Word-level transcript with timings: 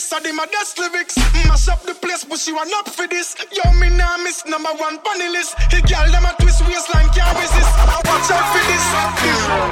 this. 0.00 0.22
Did 0.22 0.34
my 0.34 0.46
best 0.46 0.78
lyrics. 0.78 1.16
Mash 1.46 1.68
up 1.68 1.82
the 1.82 1.94
place, 1.94 2.24
but 2.24 2.38
she 2.38 2.52
want 2.52 2.72
up 2.74 2.88
for 2.88 3.06
this. 3.06 3.36
Yo, 3.52 3.72
me 3.80 3.88
nah 3.90 4.16
miss 4.18 4.44
number 4.46 4.70
one 4.76 4.98
bunny 5.04 5.28
list. 5.28 5.56
He 5.70 5.80
girl 5.82 6.08
them 6.10 6.24
a 6.24 6.32
twist 6.40 6.64
waistline 6.66 7.08
can't 7.12 7.36
resist. 7.36 7.72
I 7.76 8.00
watch 8.08 8.30
out 8.32 8.46
for 8.52 8.62
this. 8.68 8.84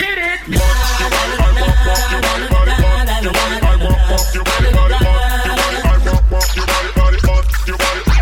Get 0.00 0.18
it. 0.18 0.40
Walk, 0.48 0.76
your 1.00 1.10
body, 1.10 1.34
I 1.38 1.52
walk, 1.58 1.76
walk 1.86 2.12
your 2.12 2.20
body, 2.20 2.46
body, 2.48 2.76
walk. 2.82 3.08
Your 3.24 3.32
body, 3.32 3.56
I 3.58 3.76
walk, 3.80 4.04
walk 4.08 4.34
your 4.34 4.44
body, 4.44 4.70
body, 4.72 4.96
walk. 4.96 5.18
Your 5.28 5.64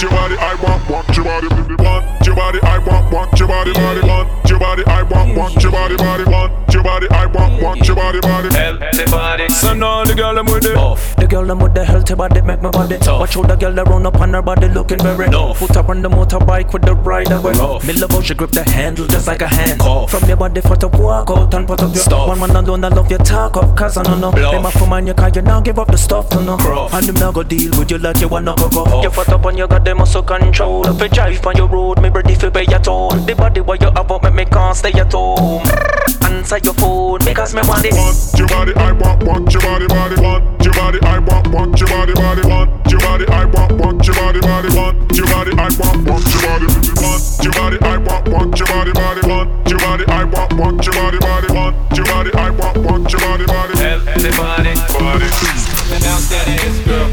your 0.00 0.10
body, 0.10 0.36
I 0.36 0.54
walk, 0.62 1.16
your 1.16 1.24
body, 1.24 1.48
body, 1.48 1.74
want 1.82 2.26
your 2.26 2.34
body, 2.34 2.60
want 2.86 2.97
walk 3.12 3.38
your 3.38 3.48
body, 3.48 3.72
body, 3.72 4.00
want 4.00 4.28
your 4.48 4.58
body, 4.58 4.82
I 4.86 5.02
walk, 5.02 5.36
walk 5.36 5.62
your 5.62 5.72
body, 5.72 5.96
body, 5.96 6.24
want 6.24 6.74
your 6.74 6.82
body, 6.82 7.06
I 7.10 7.26
walk, 7.26 7.62
walk 7.62 7.86
your 7.86 7.96
body, 7.96 8.20
body. 8.20 8.48
Healthy 8.54 9.04
body. 9.10 9.48
So 9.48 9.74
now 9.74 10.04
the 10.04 10.14
girl 10.14 10.38
I'm 10.38 10.46
with 10.46 10.66
it. 10.66 10.76
Off. 10.76 11.16
The 11.16 11.26
girl 11.26 11.50
I'm 11.50 11.58
with 11.58 11.74
the 11.74 11.84
healthy 11.84 12.14
body 12.14 12.40
make 12.42 12.62
my 12.62 12.70
body 12.70 12.98
tough. 12.98 13.20
Watch 13.20 13.34
how 13.34 13.42
the 13.42 13.56
girl 13.56 13.72
that 13.72 13.86
run 13.86 14.06
up 14.06 14.20
on 14.20 14.32
her 14.34 14.42
body 14.42 14.68
looking 14.68 14.98
very 14.98 15.28
Nuff. 15.28 15.58
Put 15.58 15.74
her 15.74 15.82
on 15.88 16.02
the 16.02 16.08
motorbike 16.08 16.72
with 16.72 16.82
the 16.82 16.94
rider 16.94 17.40
way. 17.40 17.52
Rough. 17.52 17.86
Me 17.86 17.94
love 17.94 18.10
how 18.10 18.20
she 18.20 18.34
grip 18.34 18.50
the 18.50 18.64
handle 18.64 19.06
just 19.06 19.26
like 19.26 19.42
a 19.42 19.48
hand. 19.48 19.80
Cough. 19.80 20.10
From 20.10 20.28
your 20.28 20.36
body 20.36 20.60
for 20.60 20.76
to 20.76 20.88
walk 20.88 21.30
out 21.30 21.54
and 21.54 21.66
put 21.66 21.80
up 21.82 21.94
your 21.94 22.04
Stuff. 22.04 22.28
One 22.28 22.40
man 22.40 22.56
alone 22.56 22.84
I 22.84 22.88
love 22.88 23.10
your 23.10 23.18
talk 23.20 23.56
up 23.56 23.76
cause 23.76 23.96
I 23.96 24.02
don't 24.02 24.20
know. 24.20 24.32
Bluff. 24.32 24.52
Them 24.52 24.66
a 24.66 24.70
for 24.70 24.86
man 24.86 25.06
you 25.06 25.14
can't 25.14 25.34
you 25.34 25.42
now 25.42 25.60
give 25.60 25.78
up 25.78 25.88
the 25.88 25.98
stuff 25.98 26.28
to 26.30 26.42
know. 26.42 26.56
Gruff. 26.56 26.92
And 26.94 27.06
them 27.06 27.14
now 27.16 27.32
go 27.32 27.42
deal 27.42 27.76
with 27.78 27.90
you 27.90 27.98
like 27.98 28.20
you 28.20 28.28
wanna 28.28 28.54
go 28.56 28.68
go. 28.68 28.84
Off. 28.84 29.04
You 29.04 29.10
fat 29.10 29.28
up 29.30 29.44
and 29.46 29.58
you 29.58 29.66
got 29.66 29.84
them 29.84 29.98
muscle 29.98 30.22
control. 30.22 30.86
If 30.86 31.00
you 31.00 31.08
drive 31.08 31.46
on 31.46 31.56
your 31.56 31.68
road, 31.68 32.00
me 32.02 32.08
ready 32.08 32.34
for 32.34 32.50
pay 32.50 32.64
your 32.68 32.80
toll. 32.80 32.97
The 32.98 33.34
body 33.36 33.60
what 33.60 33.80
you 33.80 33.90
have 33.94 34.10
up 34.10 34.22
make 34.24 34.34
me 34.34 34.44
can't 34.46 34.76
stay 34.76 34.90
at 34.92 35.12
home. 35.12 35.62
Answer 36.26 36.58
your 36.58 36.74
phone 36.74 37.20
because 37.24 37.54
me 37.54 37.62
want 37.62 37.84
it. 37.86 37.94
Want 37.94 38.18
your 38.34 38.48
body, 38.48 38.74
I 38.74 38.90
want, 38.92 39.22
want 39.22 39.52
your 39.54 39.62
body, 39.62 39.86
body, 39.86 40.16
want 40.20 40.42
your 40.64 40.74
body, 40.74 40.98
I 41.02 41.18
want, 41.18 41.46
want 41.54 41.78
your 41.78 41.88
body, 41.88 42.12
body, 42.12 42.42
want 42.48 42.90
your 42.90 43.00
body, 43.00 43.24
I 43.28 43.44
want, 43.46 43.72
want 43.78 44.06
your 44.06 44.16
body, 44.16 44.40
body, 44.40 44.68
want 44.74 44.96
your 45.14 45.26
body, 45.30 45.52
I 45.54 45.70
want, 45.78 46.08
want 46.10 46.26
your 46.26 46.42
body, 46.42 46.66
want 46.66 47.38
your 47.38 47.52
body, 47.54 47.78
I 47.80 47.96
want, 48.02 48.28
want 48.28 48.58
your 48.58 48.66
body, 48.66 48.92
body, 48.92 49.22
want 49.30 49.68
your 49.70 49.78
body, 49.78 50.04
I 50.08 50.24
want, 50.24 50.52
want 50.58 50.84
your 50.84 50.94
body, 50.94 51.18
body, 51.18 51.48
want 51.54 51.76
your 51.96 52.06
body, 52.06 52.30
I 52.34 52.50
want, 52.50 52.76
want 52.82 53.12
your 53.12 53.20
body, 53.22 53.46
body, 53.46 53.78
Healthy 53.78 54.30
body. 54.34 54.74
body. 54.98 55.28
Bounce 56.02 56.28
that 56.34 56.50
ass, 56.50 56.76
girl. 56.82 57.06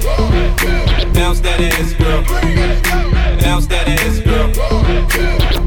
Bounce 1.13 1.39
that 1.41 1.61
ass, 1.61 1.93
girl. 1.93 3.34
Bounce 3.45 3.67
that 3.67 3.87
ass, 3.87 4.19
girl. 4.21 4.47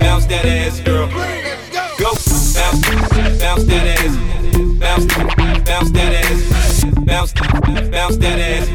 Bounce 0.01 0.27
that 0.27 0.45
ass, 0.45 0.81
girl. 0.81 1.07
Go. 1.07 2.11
Bounce, 2.59 2.83
bounce 3.39 3.65
that 3.67 3.87
ass. 4.03 4.17
Bounce, 4.81 5.07
bounce 5.65 5.91
that 5.93 6.13
ass. 6.25 6.85
Bounce, 7.07 7.33
bounce 7.89 8.17
that 8.17 8.39
ass. 8.41 8.67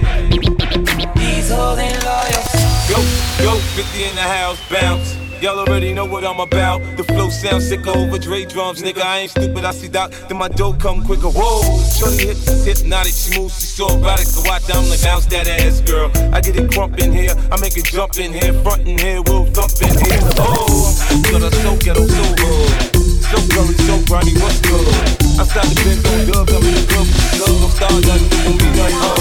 He's 1.20 1.50
holding 1.52 1.92
loyal. 2.08 2.44
Go, 2.88 3.04
go, 3.44 3.60
50 3.76 4.04
in 4.06 4.16
the 4.16 4.22
house, 4.22 4.60
bounce. 4.70 5.33
Y'all 5.44 5.60
already 5.60 5.92
know 5.92 6.06
what 6.06 6.24
I'm 6.24 6.40
about. 6.40 6.80
The 6.96 7.04
flow 7.04 7.28
sounds 7.28 7.68
sick 7.68 7.86
over 7.86 8.18
Dre 8.18 8.46
drums, 8.46 8.82
nigga. 8.82 9.02
I 9.02 9.28
ain't 9.28 9.32
stupid, 9.32 9.66
I 9.66 9.72
see 9.72 9.90
Doc. 9.90 10.14
Then 10.30 10.38
my 10.38 10.48
dough 10.48 10.72
come 10.72 11.04
quicker. 11.04 11.28
Whoa, 11.28 11.60
shorty 11.84 12.28
hips 12.28 12.48
is 12.48 12.64
hypnotic, 12.64 13.12
she 13.12 13.38
moves, 13.38 13.60
she's 13.60 13.76
so 13.76 13.92
erotic. 13.92 14.24
So 14.24 14.40
watch, 14.48 14.64
I'm 14.72 14.88
like 14.88 15.04
bounce 15.04 15.26
that 15.36 15.50
ass, 15.50 15.82
girl. 15.82 16.10
I 16.32 16.40
get 16.40 16.56
it 16.56 16.72
crump 16.72 16.98
in 17.00 17.12
here, 17.12 17.36
I 17.52 17.60
make 17.60 17.76
it 17.76 17.84
jump 17.84 18.18
in 18.20 18.32
here, 18.32 18.54
front 18.64 18.88
in 18.88 18.98
here, 18.98 19.22
we'll 19.22 19.44
thump 19.52 19.76
in 19.84 19.92
here. 19.92 20.24
Oh, 20.40 20.96
I'm 21.12 21.52
so 21.52 21.76
ghetto, 21.76 22.08
so 22.08 22.24
hood. 22.40 22.96
So 23.28 23.38
gully, 23.52 23.76
so 23.84 24.00
grimy, 24.08 24.40
what's 24.40 24.64
good? 24.64 24.88
I 25.36 25.44
start 25.44 25.68
to 25.68 25.76
bend 25.76 26.08
on 26.08 26.24
dubs, 26.24 26.56
I'm 26.56 26.64
in 26.64 26.72
the 26.72 26.88
club, 26.88 27.08
love, 27.44 27.68
I'm 27.68 27.72
starting 27.76 28.00
to 28.00 28.16
do 28.32 28.52
me 28.64 28.68
nothing. 28.80 28.96
Oh, 28.96 29.20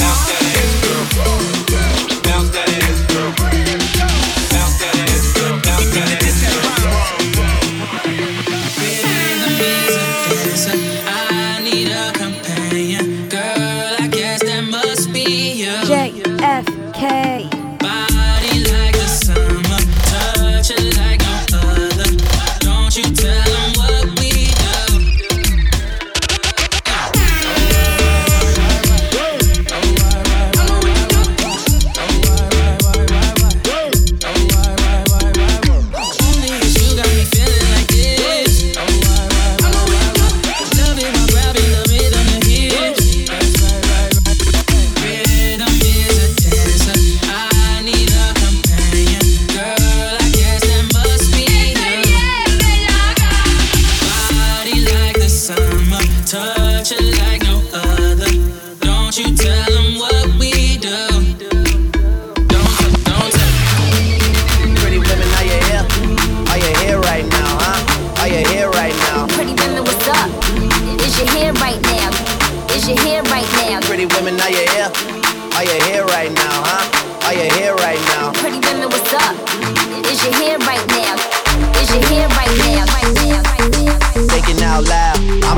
bounce 0.00 0.32
that 0.32 0.48
ass, 0.48 1.52
girl. 1.52 1.57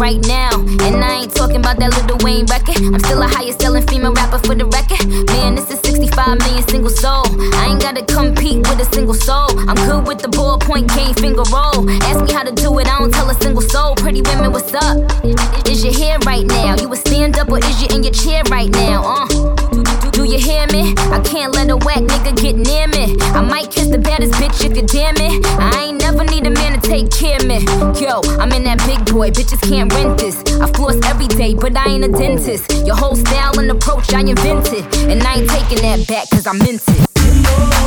Right 0.00 0.24
now. 0.26 0.48
And 0.56 1.04
I 1.04 1.20
ain't 1.20 1.34
talking 1.34 1.56
about 1.56 1.78
that 1.78 1.92
Lil 1.92 2.16
Wayne 2.24 2.46
record. 2.46 2.80
I'm 2.80 2.98
still 3.00 3.20
a 3.20 3.28
highest 3.28 3.60
selling 3.60 3.86
female 3.86 4.14
rapper 4.14 4.38
for 4.38 4.54
the 4.54 4.64
record. 4.64 5.06
Man, 5.28 5.54
this 5.54 5.70
is 5.70 5.78
65 5.80 6.38
million 6.38 6.66
single 6.68 6.88
soul. 6.88 7.28
I 7.52 7.68
ain't 7.68 7.82
gotta 7.82 8.02
compete 8.06 8.64
with 8.66 8.80
a 8.80 8.88
single 8.94 9.12
soul. 9.12 9.52
I'm 9.68 9.76
good 9.76 10.08
with 10.08 10.20
the 10.24 10.28
ballpoint 10.28 10.88
game 10.96 11.12
finger 11.12 11.44
roll. 11.52 11.84
Ask 12.08 12.24
me 12.24 12.32
how 12.32 12.44
to 12.44 12.52
do 12.52 12.78
it, 12.78 12.86
I 12.88 12.98
don't 12.98 13.12
tell 13.12 13.28
a 13.28 13.34
single 13.34 13.60
soul. 13.60 13.94
Pretty 13.94 14.22
women, 14.22 14.52
what's 14.52 14.72
up? 14.72 14.96
Is 15.68 15.84
your 15.84 15.92
hair 15.92 16.18
right 16.24 16.46
now? 16.46 16.80
You 16.80 16.90
a 16.90 16.96
stand 16.96 17.36
up 17.36 17.50
or 17.50 17.58
is 17.58 17.82
you 17.82 17.88
in 17.94 18.02
your 18.02 18.14
chair 18.14 18.42
right 18.48 18.70
now? 18.70 19.04
Uh, 19.04 19.49
do, 20.30 20.38
hear 20.38 20.66
it. 20.68 20.98
I 21.10 21.20
can't 21.20 21.54
let 21.54 21.70
a 21.70 21.76
whack 21.76 21.98
nigga 21.98 22.36
get 22.40 22.56
near 22.56 22.86
me. 22.88 23.16
I 23.34 23.40
might 23.40 23.70
kiss 23.70 23.88
the 23.88 23.98
baddest 23.98 24.34
bitch 24.34 24.64
if 24.64 24.76
you 24.76 24.82
damn 24.86 25.16
it. 25.16 25.44
I 25.58 25.84
ain't 25.84 26.00
never 26.00 26.24
need 26.24 26.46
a 26.46 26.50
man 26.50 26.78
to 26.78 26.88
take 26.88 27.10
care 27.10 27.36
of 27.36 27.46
me. 27.46 27.58
Yo, 28.00 28.20
I'm 28.38 28.52
in 28.52 28.64
that 28.64 28.78
big 28.86 29.12
boy, 29.12 29.30
bitches 29.30 29.60
can't 29.68 29.92
rent 29.92 30.18
this. 30.18 30.36
I 30.60 30.70
floss 30.72 30.98
every 31.04 31.28
day, 31.28 31.54
but 31.54 31.76
I 31.76 31.86
ain't 31.86 32.04
a 32.04 32.08
dentist. 32.08 32.70
Your 32.86 32.96
whole 32.96 33.16
style 33.16 33.58
and 33.58 33.70
approach 33.70 34.12
I 34.12 34.20
invented. 34.20 34.84
And 35.10 35.22
I 35.22 35.40
ain't 35.40 35.50
taking 35.50 35.82
that 35.82 36.06
back, 36.06 36.30
cause 36.30 36.46
I 36.46 36.52
meant 36.52 36.82
it. 36.86 37.79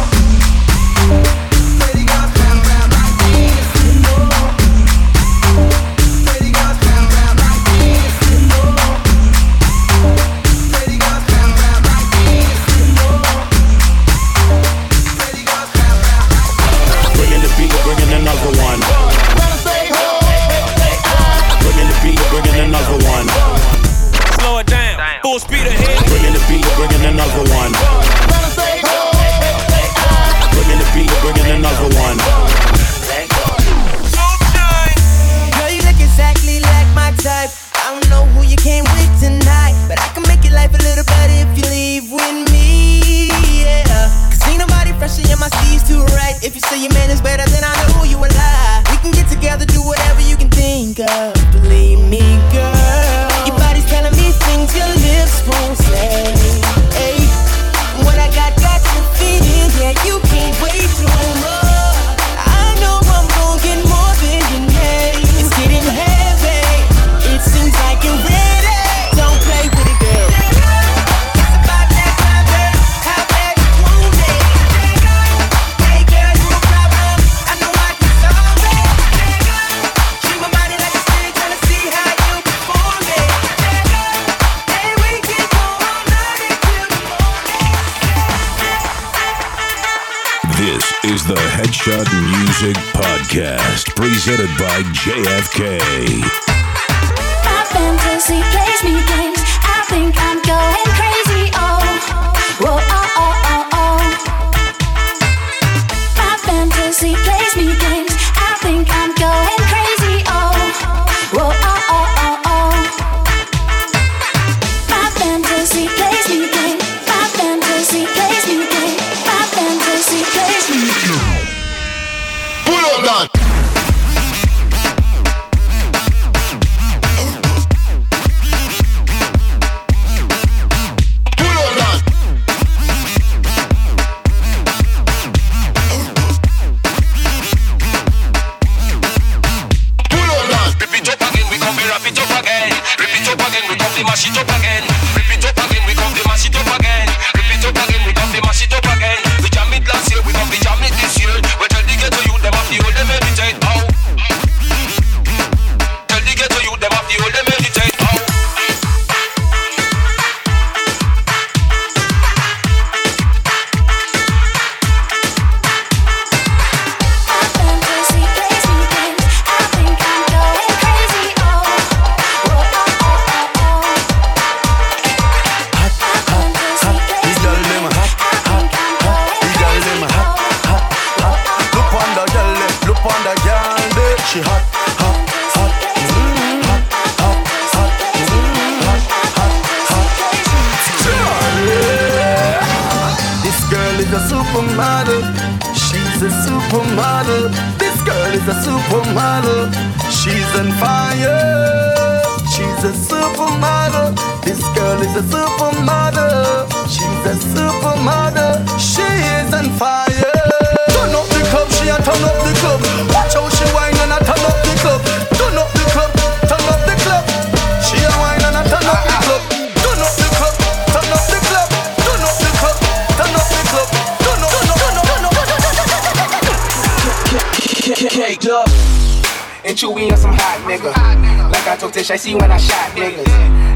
I 231.65 231.75
told 231.75 231.94
Tish, 231.94 232.11
I 232.11 232.15
see 232.15 232.35
when 232.35 232.51
I 232.51 232.57
shot 232.57 232.94
niggas. 232.94 233.25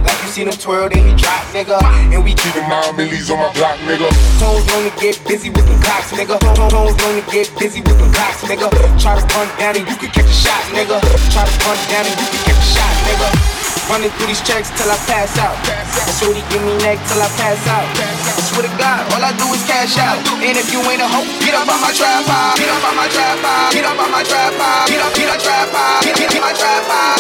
Like 0.06 0.22
you 0.22 0.30
seen 0.30 0.48
him 0.48 0.54
twirl, 0.54 0.90
then 0.90 1.02
he 1.02 1.16
drop, 1.18 1.42
nigga. 1.50 1.82
And 2.14 2.24
we 2.24 2.36
keep 2.36 2.54
nine 2.56 2.96
millies 2.96 3.32
on 3.32 3.40
my 3.40 3.52
block, 3.54 3.78
nigga. 3.80 4.06
Toes 4.38 4.62
known 4.68 4.92
to 4.92 4.94
get 5.02 5.18
busy 5.26 5.50
with 5.50 5.66
the 5.66 5.74
cops, 5.84 6.12
nigga. 6.12 6.38
Toes 6.54 6.96
known 7.02 7.22
to 7.22 7.32
get 7.32 7.50
busy 7.58 7.82
with 7.82 7.98
the 7.98 8.06
cops, 8.16 8.44
nigga. 8.44 8.70
Try 9.02 9.20
to 9.20 9.26
run 9.34 9.48
down 9.58 9.76
and 9.78 9.90
you 9.90 9.96
can 9.98 10.12
catch 10.12 10.26
a 10.26 10.34
shot, 10.34 10.62
nigga. 10.70 11.02
Try 11.34 11.46
to 11.50 11.66
run 11.66 11.78
down 11.90 12.06
and 12.06 12.20
you 12.22 12.28
can 12.30 12.42
catch 12.46 12.62
a 12.62 12.68
shot, 12.78 12.94
nigga. 13.10 13.67
Running 13.88 14.12
through 14.20 14.28
these 14.28 14.44
checks 14.44 14.68
till 14.76 14.92
I 14.92 15.00
pass 15.08 15.32
out. 15.40 15.56
That's 15.64 16.20
what 16.20 16.36
he 16.36 16.44
give 16.52 16.60
me 16.60 16.76
neck 16.84 17.00
till 17.08 17.24
I 17.24 17.32
pass 17.40 17.56
out. 17.72 17.88
I 17.88 18.44
swear 18.44 18.68
to 18.68 18.74
God, 18.76 19.08
all 19.16 19.24
I 19.24 19.32
do 19.40 19.48
is 19.56 19.64
cash 19.64 19.96
out. 19.96 20.20
And 20.44 20.60
if 20.60 20.68
you 20.76 20.84
ain't 20.92 21.00
a 21.00 21.08
hoe, 21.08 21.24
get 21.40 21.56
up 21.56 21.72
on 21.72 21.80
my 21.80 21.96
tripod. 21.96 22.60
Get 22.60 22.68
up 22.68 22.84
on 22.84 22.96
my 23.00 23.08
tripod. 23.08 23.72
Get 23.72 23.88
up 23.88 23.96
on 23.96 24.12
my 24.12 24.24
tripod. 24.28 24.92
Get 24.92 25.00
up, 25.00 25.16
get 25.16 25.32
up, 25.32 25.40
tripod. 25.40 26.04
Get 26.04 26.20
up, 26.20 26.28
get 26.28 26.42
my 26.44 26.52
tripod. 26.52 27.16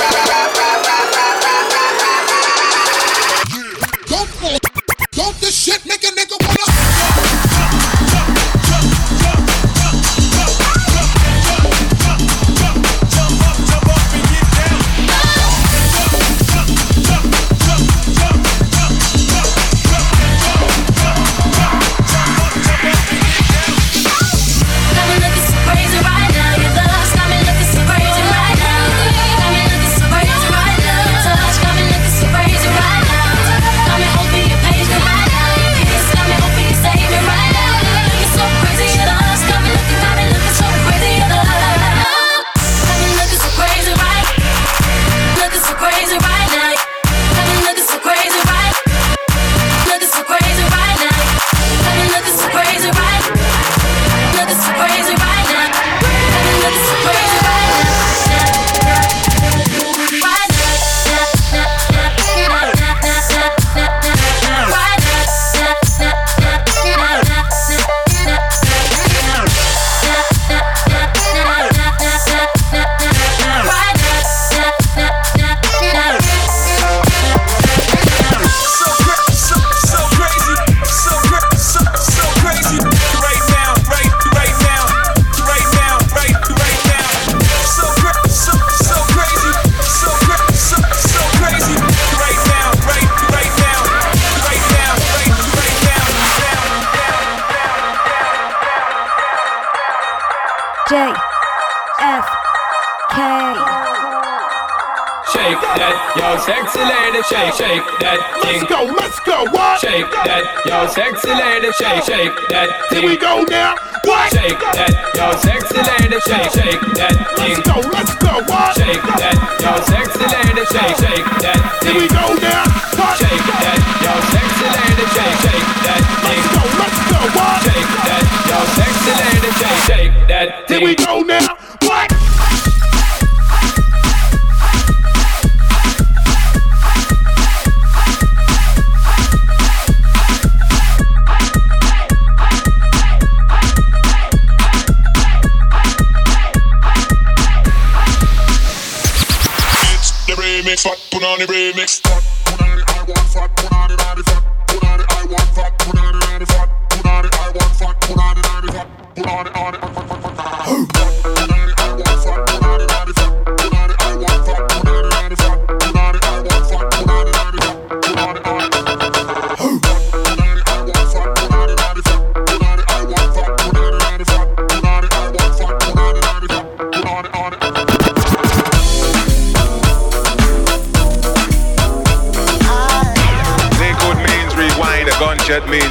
Don't, 4.12 4.28
don't 5.16 5.40
this 5.40 5.56
shit 5.56 5.86
make 5.88 6.04
a 6.04 6.12
nigga 6.12 6.36
wanna. 6.36 7.27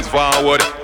forward. 0.07 0.76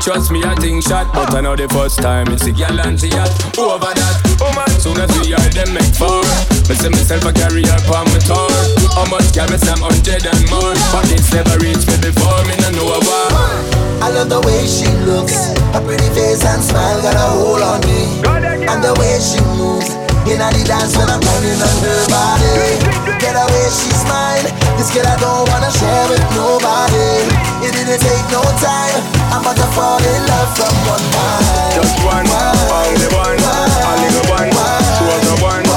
Trust 0.00 0.32
me, 0.32 0.42
I 0.42 0.54
think 0.56 0.82
shot, 0.82 1.12
but 1.12 1.34
I 1.36 1.42
know 1.42 1.54
the 1.54 1.68
first 1.68 2.00
time 2.00 2.26
it's 2.32 2.46
a 2.48 2.52
girl 2.52 2.80
and 2.80 2.98
she 2.98 3.12
hot. 3.12 3.28
Over 3.60 3.92
that, 3.92 4.16
oh 4.40 4.48
man, 4.56 4.72
soon 4.80 4.96
as 4.96 5.12
we 5.20 5.36
are 5.36 5.50
them 5.52 5.76
make 5.76 5.92
four. 5.92 6.24
Me 6.66 6.74
see 6.74 6.88
myself 6.88 7.28
a 7.28 7.32
career 7.36 7.68
on 7.68 8.08
my 8.08 8.20
tour. 8.24 8.48
How 8.96 9.04
much 9.12 9.28
can 9.36 9.52
me 9.52 9.60
say 9.60 9.76
hundred 9.76 10.24
and 10.24 10.42
more? 10.48 10.72
But 10.88 11.04
it's 11.12 11.28
never 11.36 11.52
reached 11.60 11.84
me 11.84 12.00
before, 12.00 12.40
me 12.48 12.56
no 12.64 12.80
know 12.80 12.96
why. 12.96 14.00
I 14.00 14.08
love 14.08 14.32
the 14.32 14.40
way 14.40 14.64
she 14.64 14.88
looks, 15.04 15.52
her 15.76 15.84
pretty 15.84 16.08
face 16.16 16.48
and 16.48 16.64
smile 16.64 17.04
got 17.04 17.20
a 17.20 17.26
hold 17.36 17.60
on 17.60 17.84
me, 17.84 18.24
and 18.24 18.80
the 18.80 18.96
way 18.96 19.20
she 19.20 19.36
moves. 19.52 19.99
In 20.28 20.36
the 20.36 20.62
dance 20.68 20.96
when 20.96 21.08
I'm 21.08 21.20
turning 21.20 21.60
on 21.60 21.76
her 21.80 22.00
body. 22.12 22.76
Get 23.16 23.36
away, 23.36 23.66
she's 23.72 24.04
mine. 24.04 24.44
This 24.76 24.92
girl 24.92 25.08
I 25.08 25.16
don't 25.16 25.48
wanna 25.48 25.70
share 25.72 26.06
with 26.08 26.24
nobody. 26.36 27.24
It 27.64 27.72
didn't 27.72 28.00
take 28.00 28.26
no 28.28 28.44
time. 28.60 29.00
I'm 29.32 29.40
about 29.40 29.56
to 29.56 29.68
fall 29.72 29.98
in 29.98 30.22
love 30.26 30.50
from 30.56 30.74
one 30.90 31.06
night 31.12 31.80
Just 31.80 31.96
one, 32.04 32.26
one, 32.28 32.56
only 32.68 33.08
one, 33.16 33.38
only 33.40 34.20
one, 34.28 34.50
one. 34.52 35.69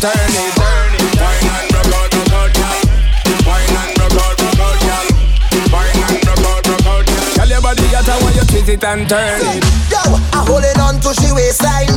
turn 0.00 0.32
it. 0.32 0.56
Wine 0.56 0.96
and 0.96 1.68
rock 1.76 1.92
out, 1.92 2.32
rock 2.32 2.56
out. 2.64 2.84
Wine 3.44 3.76
and 3.76 3.92
rock 4.00 4.40
out, 4.40 4.56
rock 4.56 4.84
out. 4.96 5.06
Wine 5.68 6.00
and 6.08 6.24
rock 6.24 6.40
out, 6.40 6.64
rock 6.72 6.86
out, 6.88 7.04
girl. 7.36 7.48
Your 7.48 7.60
body 7.60 7.84
you 7.84 8.00
it 8.72 8.84
and 8.84 9.04
turn 9.08 9.44
it. 9.44 9.64
Yo, 9.92 10.00
I'm 10.32 10.48
holding 10.48 10.80
on 10.80 11.00
to 11.04 11.12
she 11.20 11.28
waistline 11.36 11.92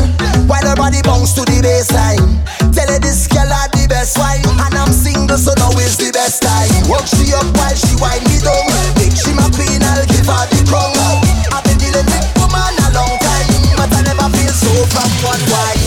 while 0.52 0.66
her 0.68 0.76
body 0.76 1.00
bounce 1.04 1.32
to 1.40 1.48
the 1.48 1.64
baseline. 1.64 2.44
Tell 2.76 2.92
her 2.92 3.00
this 3.00 3.28
girl 3.32 3.48
had 3.48 3.72
the 3.72 3.88
best 3.88 4.18
wine, 4.20 4.44
and 4.44 4.76
I'm 4.76 4.92
single, 4.92 5.38
so 5.38 5.56
now 5.56 5.72
is 5.80 5.96
the 5.96 6.12
best 6.12 6.44
time. 6.44 6.68
Watch 6.92 7.08
she 7.16 7.32
up 7.32 7.48
while 7.56 7.76
she 7.76 7.96
wind 8.04 8.28
me 8.28 8.36
down. 8.44 8.68
Make 9.00 9.16
she 9.16 9.32
my 9.32 9.48
queen, 9.56 9.80
I'll 9.80 10.04
give 10.12 10.28
her 10.28 10.44
the 10.52 10.60
crown. 10.68 10.92
I've 11.56 11.64
been 11.64 11.80
dealing 11.80 12.04
with 12.04 12.28
woman 12.36 12.76
a 12.84 12.88
long 12.92 13.16
time, 13.22 13.48
but 13.80 13.94
I 13.96 14.02
never 14.04 14.28
feel 14.36 14.52
so 14.52 14.74
from 14.92 15.08
one 15.24 15.44
wine. 15.48 15.83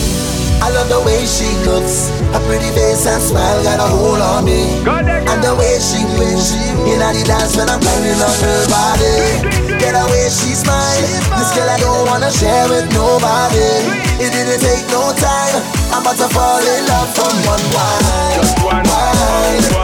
I 0.61 0.69
love 0.73 0.89
the 0.89 1.01
way 1.05 1.25
she 1.25 1.47
looks. 1.65 2.09
Her 2.33 2.41
pretty 2.45 2.69
face 2.73 3.05
and 3.05 3.21
smile 3.21 3.63
got 3.63 3.79
a 3.79 3.87
hold 3.87 4.21
on 4.21 4.45
me. 4.45 4.81
And 4.87 5.39
the 5.43 5.53
way 5.55 5.77
she 5.79 6.03
moves 6.17 6.53
in 6.89 6.99
the 6.99 7.23
dance 7.25 7.55
when 7.55 7.69
I'm 7.69 7.79
grinding 7.79 8.19
on 8.19 8.35
her 8.41 8.61
body. 8.67 9.67
Get 9.77 9.93
away, 9.93 10.25
she's 10.33 10.65
mine. 10.65 11.05
This 11.37 11.53
girl 11.53 11.69
I 11.69 11.77
don't 11.79 12.05
wanna 12.07 12.31
share 12.31 12.67
with 12.69 12.89
nobody. 12.93 13.69
It 14.17 14.33
didn't 14.33 14.59
take 14.59 14.85
no 14.89 15.13
time. 15.13 15.61
I'm 15.93 16.01
about 16.01 16.17
to 16.17 16.27
fall 16.33 16.59
in 16.59 16.81
love 16.89 17.09
from 17.13 17.35
one 17.45 17.65
wine. 17.71 18.41
Just 18.41 18.57
one 18.65 18.83
wine. 18.83 19.76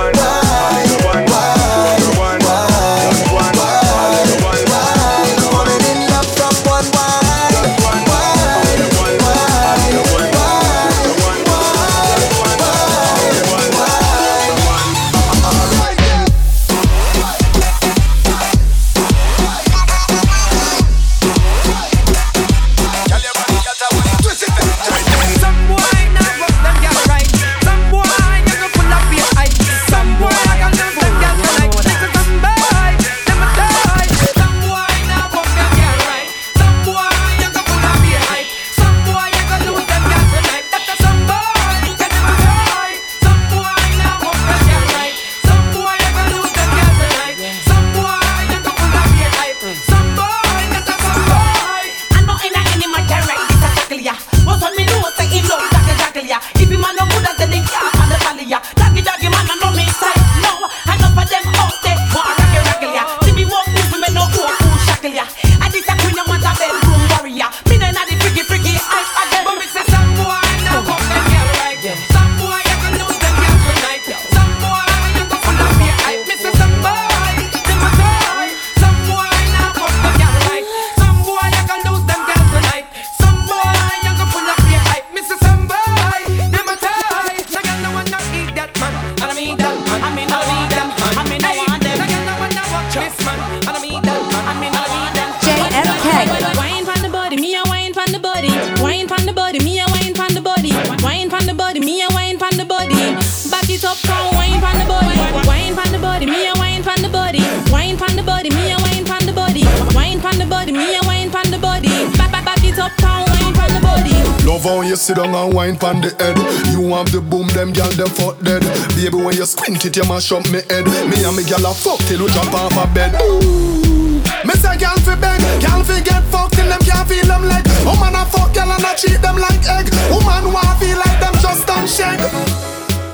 Love 114.53 114.65
how 114.65 114.81
you 114.81 114.95
sit 114.95 115.17
down 115.17 115.33
and 115.33 115.51
wine 115.51 115.75
pon 115.75 115.97
the 115.97 116.13
head. 116.21 116.37
You 116.77 116.93
have 116.93 117.09
the 117.09 117.17
boom, 117.17 117.49
them 117.57 117.73
gal 117.73 117.89
them 117.97 118.05
fuck 118.13 118.37
dead. 118.45 118.61
Baby, 118.93 119.17
when 119.17 119.33
you 119.33 119.49
squint 119.49 119.81
it, 119.81 119.97
you 119.97 120.05
mash 120.05 120.29
up 120.29 120.45
me 120.53 120.61
head. 120.69 120.85
Me 121.09 121.25
and 121.25 121.33
me 121.33 121.41
gal 121.41 121.65
a 121.65 121.73
fuck 121.73 121.97
till 122.05 122.21
we 122.21 122.29
drop 122.29 122.53
off 122.53 122.77
a 122.77 122.85
bed. 122.93 123.17
Ooh. 123.17 124.21
Me 124.45 124.53
say 124.61 124.77
gal 124.77 124.93
fi 125.01 125.17
beg, 125.17 125.41
gal 125.57 125.81
fi 125.81 126.05
get 126.05 126.21
fucked 126.29 126.53
till 126.53 126.69
them 126.69 126.77
can't 126.85 127.09
feel 127.09 127.25
them 127.25 127.49
leg. 127.49 127.65
Oh, 127.81 127.97
Woman 127.97 128.13
a 128.13 128.29
fuck 128.29 128.53
gal 128.53 128.69
and 128.69 128.85
a 128.85 128.93
treat 128.93 129.17
them 129.25 129.41
like 129.41 129.65
egg. 129.73 129.89
Woman 130.13 130.53
want 130.53 130.77
feel 130.77 131.01
like 131.01 131.17
them 131.17 131.33
just 131.41 131.65
don't 131.65 131.89
shake. 131.89 132.21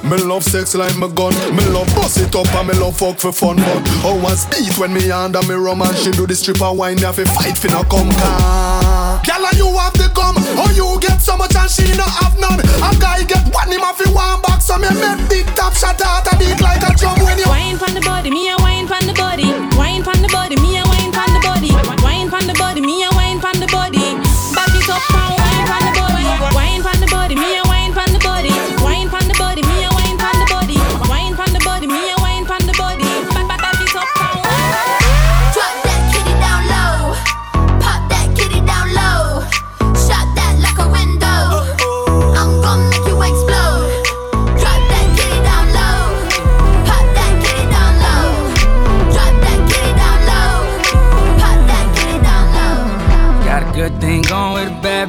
Me 0.03 0.19
love 0.19 0.43
sex 0.43 0.75
like 0.75 0.99
my 0.99 1.07
gun. 1.07 1.31
Me 1.55 1.63
love 1.71 1.87
bust 1.95 2.19
it 2.19 2.35
up 2.35 2.51
and 2.51 2.67
me 2.67 2.75
love 2.75 2.99
fuck 2.99 3.15
for 3.15 3.31
fun. 3.31 3.55
But 4.03 4.19
was 4.19 4.43
beat 4.51 4.75
when 4.75 4.91
me 4.91 5.07
under 5.07 5.39
me 5.47 5.55
rum 5.55 5.87
and 5.87 5.95
she 5.95 6.11
do 6.11 6.27
the 6.27 6.35
stripper 6.35 6.75
wine? 6.75 6.99
Have 6.99 7.15
to 7.15 7.23
fight 7.31 7.63
no 7.71 7.87
come 7.87 8.11
car. 8.19 8.88
Girl 9.25 9.45
and 9.45 9.57
you 9.57 9.69
have 9.77 9.93
the 9.93 10.09
gum. 10.13 10.35
Oh 10.59 10.71
you 10.75 10.99
get 10.99 11.21
so 11.21 11.37
much 11.37 11.55
and 11.55 11.69
she 11.69 11.85
no 11.95 12.03
have 12.03 12.37
none. 12.39 12.59
A 12.59 12.89
guy 12.99 13.23
get 13.23 13.43
one 13.53 13.71
him 13.71 13.81
to 13.81 14.05
one 14.11 14.41
back. 14.41 14.61
So 14.61 14.77
me 14.77 14.89
make 14.89 15.21
big 15.29 15.45
top 15.55 15.73
shot 15.73 16.01
out 16.01 16.27
a 16.27 16.37
beat 16.37 16.59
like 16.61 16.83
a 16.83 16.93
drum 16.95 17.19
when 17.23 17.37
you 17.37 17.47
Wine 17.47 17.77
pon 17.77 17.93
the 17.93 18.01
body, 18.01 18.29
me 18.31 18.49
a 18.49 18.57
wine 18.57 18.87
pon 18.87 19.05
the 19.05 19.13
body. 19.13 19.47
Wine 19.77 20.03
pon 20.03 20.21
the 20.21 20.29
body, 20.29 20.55
me 20.57 20.77
a 20.77 20.88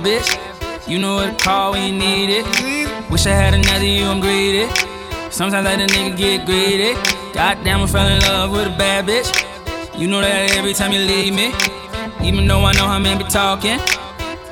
bitch. 0.03 0.89
You 0.89 0.99
know 0.99 1.17
what 1.17 1.39
to 1.39 1.45
call 1.45 1.73
when 1.73 1.93
you 1.93 1.99
need 1.99 2.31
it. 2.31 3.11
Wish 3.11 3.27
I 3.27 3.31
had 3.31 3.55
another 3.55 3.85
you, 3.85 4.05
I'm 4.05 4.21
greedy. 4.21 4.67
Sometimes 5.31 5.55
I 5.55 5.77
let 5.77 5.81
a 5.81 5.87
nigga 5.93 6.17
get 6.17 6.47
greedy. 6.47 6.95
Goddamn, 7.33 7.83
I 7.83 7.87
fell 7.87 8.07
in 8.07 8.21
love 8.23 8.51
with 8.51 8.67
a 8.67 8.77
bad 8.77 9.07
bitch. 9.07 9.31
You 9.99 10.09
know 10.09 10.21
that 10.21 10.57
every 10.57 10.73
time 10.73 10.93
you 10.93 11.01
leave 11.01 11.35
me. 11.35 11.53
Even 12.27 12.47
though 12.47 12.65
I 12.65 12.73
know 12.73 12.87
how 12.87 12.99
men 12.99 13.19
be 13.19 13.25
talking. 13.25 13.79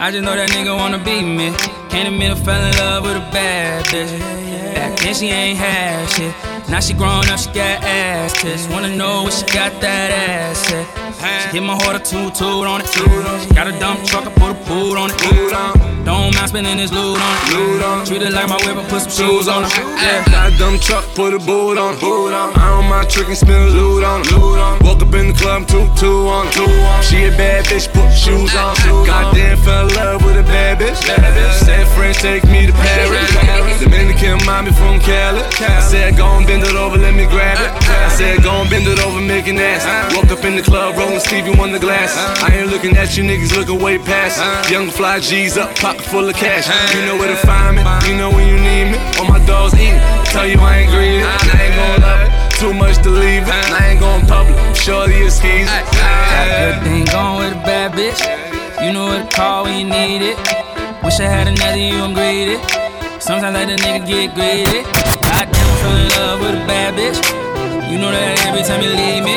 I 0.00 0.10
just 0.12 0.22
know 0.22 0.36
that 0.36 0.50
nigga 0.50 0.76
wanna 0.76 0.98
be 0.98 1.22
me. 1.22 1.50
Can't 1.90 2.08
admit 2.08 2.30
I 2.30 2.34
fell 2.36 2.62
in 2.62 2.76
love 2.76 3.02
with 3.04 3.16
a 3.16 3.30
bad 3.32 3.84
bitch. 3.86 4.18
Back 4.74 4.98
then 5.00 5.14
she 5.14 5.26
ain't 5.26 5.58
had 5.58 6.08
shit. 6.08 6.47
Now 6.68 6.80
she 6.80 6.92
grown 6.92 7.28
up, 7.28 7.38
she 7.38 7.48
got 7.48 7.82
ass 7.82 8.42
tits. 8.42 8.68
Wanna 8.68 8.94
know 8.94 9.22
what 9.22 9.32
she 9.32 9.46
got 9.46 9.80
that 9.80 10.10
ass 10.10 10.70
at. 10.70 10.84
She 11.48 11.56
hit 11.56 11.62
my 11.62 11.74
heart 11.74 11.96
a 11.96 11.98
toot 11.98 12.34
toot 12.34 12.66
on 12.66 12.82
it. 12.82 12.88
She 12.88 13.54
got 13.54 13.66
a 13.66 13.72
dump 13.80 14.04
truck, 14.04 14.26
I 14.26 14.32
put 14.36 14.52
a 14.52 14.58
boot 14.68 14.98
on 14.98 15.10
it. 15.10 16.04
Don't 16.04 16.34
mind 16.36 16.48
spending 16.48 16.76
this 16.76 16.92
loot 16.92 17.18
on 17.18 18.02
it. 18.02 18.06
Treat 18.06 18.22
it 18.22 18.32
like 18.32 18.48
my 18.48 18.60
whip, 18.68 18.76
I 18.76 18.84
put 18.88 19.00
some 19.08 19.12
shoes 19.12 19.48
on 19.48 19.64
it. 19.64 19.72
Yeah. 19.76 20.24
Got 20.28 20.52
a 20.52 20.58
dumb 20.58 20.78
truck, 20.78 21.04
put 21.16 21.32
a 21.32 21.38
boot 21.38 21.78
on 21.78 21.96
it. 21.96 22.02
I 22.04 22.76
don't 22.76 22.88
mind 22.88 23.08
tricking, 23.08 23.34
spin 23.34 23.72
loot 23.72 24.04
on 24.04 24.20
it. 24.20 24.84
Woke 24.84 25.00
up 25.00 25.14
in 25.14 25.32
the 25.32 25.36
club, 25.40 25.66
two, 25.66 25.88
two 25.96 26.28
on 26.28 26.48
it. 26.48 27.04
She 27.04 27.24
a 27.24 27.32
bad 27.32 27.64
bitch, 27.64 27.88
put 27.92 28.12
shoes 28.12 28.54
on. 28.54 28.76
Goddamn, 29.08 29.56
fell 29.64 29.88
in 29.88 29.94
love 29.96 30.24
with 30.24 30.36
a 30.36 30.44
bad 30.44 30.78
bitch. 30.78 31.00
Said 31.64 31.88
friends 31.96 32.18
take 32.18 32.44
me 32.44 32.66
to 32.66 32.72
Paris. 32.72 33.80
Dominican 33.80 34.38
mommy 34.44 34.72
from 34.72 35.00
Cali. 35.00 35.40
I 35.64 35.80
said, 35.80 36.16
go 36.16 36.26
and 36.36 36.46
bend 36.58 36.70
it 36.70 36.76
over, 36.76 36.98
let 36.98 37.14
me 37.14 37.24
grab 37.26 37.58
it. 37.58 37.70
I 37.86 38.08
said, 38.08 38.42
go 38.42 38.50
and 38.50 38.70
bend 38.70 38.86
it 38.86 38.98
over, 39.00 39.20
make 39.20 39.46
it 39.46 39.54
nasty. 39.54 39.90
Woke 40.16 40.30
up 40.30 40.44
in 40.44 40.56
the 40.56 40.62
club, 40.62 40.96
rolling 40.96 41.20
Stevie 41.20 41.54
on 41.58 41.72
the 41.72 41.78
glass. 41.78 42.16
I 42.42 42.54
ain't 42.54 42.70
looking 42.70 42.96
at 42.96 43.16
you 43.16 43.24
niggas, 43.24 43.54
looking 43.56 43.80
way 43.80 43.98
past. 43.98 44.38
Young 44.70 44.90
fly 44.90 45.20
G's 45.20 45.56
up, 45.56 45.74
pocket 45.76 46.02
full 46.02 46.28
of 46.28 46.34
cash. 46.34 46.66
You 46.94 47.06
know 47.06 47.16
where 47.16 47.28
to 47.28 47.36
find 47.46 47.76
me, 47.76 47.82
you 48.08 48.16
know 48.16 48.30
when 48.30 48.48
you 48.48 48.58
need 48.58 48.92
me. 48.92 48.98
All 49.18 49.28
my 49.28 49.38
dogs 49.46 49.74
eating, 49.74 50.00
tell 50.34 50.46
you 50.46 50.58
I 50.58 50.82
ain't 50.82 50.90
greedy. 50.90 51.22
I 51.22 51.38
ain't 51.62 51.74
gon' 51.78 52.00
love 52.02 52.20
it. 52.26 52.30
Too 52.58 52.74
much 52.74 52.98
to 53.04 53.10
leave 53.10 53.46
it. 53.46 53.48
I 53.48 53.94
ain't 53.94 54.00
gon' 54.00 54.26
public. 54.26 54.58
Shorty 54.74 55.14
is 55.14 55.36
skis. 55.36 55.66
Got 55.66 55.86
a 55.86 56.54
good 56.58 56.82
thing 56.82 57.04
going 57.06 57.38
with 57.38 57.54
a 57.54 57.62
bad 57.62 57.92
bitch. 57.92 58.20
You 58.82 58.92
know 58.92 59.06
what 59.06 59.30
to 59.30 59.36
call 59.36 59.64
when 59.64 59.78
you 59.78 59.86
need 59.86 60.22
it. 60.22 60.36
Wish 61.04 61.20
I 61.20 61.30
had 61.30 61.46
another 61.46 61.78
you, 61.78 61.94
I'm 62.02 62.14
greedy. 62.14 62.58
Sometimes 63.20 63.44
I 63.44 63.50
let 63.50 63.70
a 63.70 63.76
nigga 63.76 64.06
get 64.06 64.34
greedy. 64.34 65.17
Goddamn, 65.88 65.96
I 65.96 65.96
fell 65.96 65.96
in 65.96 66.08
love 66.10 66.40
with 66.40 66.62
a 66.62 66.66
bad 66.66 66.94
bitch. 66.94 67.18
You 67.90 67.98
know 67.98 68.10
that 68.10 68.46
every 68.46 68.62
time 68.62 68.82
you 68.82 68.90
leave 68.90 69.24
me. 69.24 69.36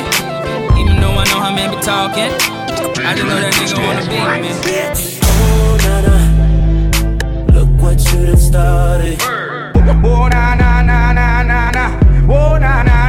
Even 0.79 0.99
though 0.99 1.11
I 1.11 1.23
know 1.25 1.39
how 1.39 1.53
men 1.53 1.71
be 1.71 1.77
talking. 1.81 2.31
I 3.03 3.13
just 3.15 3.25
know 3.25 3.39
that 3.39 3.53
nigga 3.53 3.77
wanna 3.79 4.03
be 4.03 4.19
me. 4.41 4.51
Oh, 5.23 5.77
na 5.83 6.01
na. 6.01 6.15
Look 7.53 7.69
what 7.81 7.99
you 8.11 8.25
done 8.25 8.37
started. 8.37 9.21
Oh 10.03 10.27
na 10.27 10.55
na 10.55 10.81
na 10.81 11.11
na 11.13 11.43
na 11.43 11.71
na. 11.71 11.99
Oh 12.29 12.57
na 12.57 12.83
na 12.83 13.00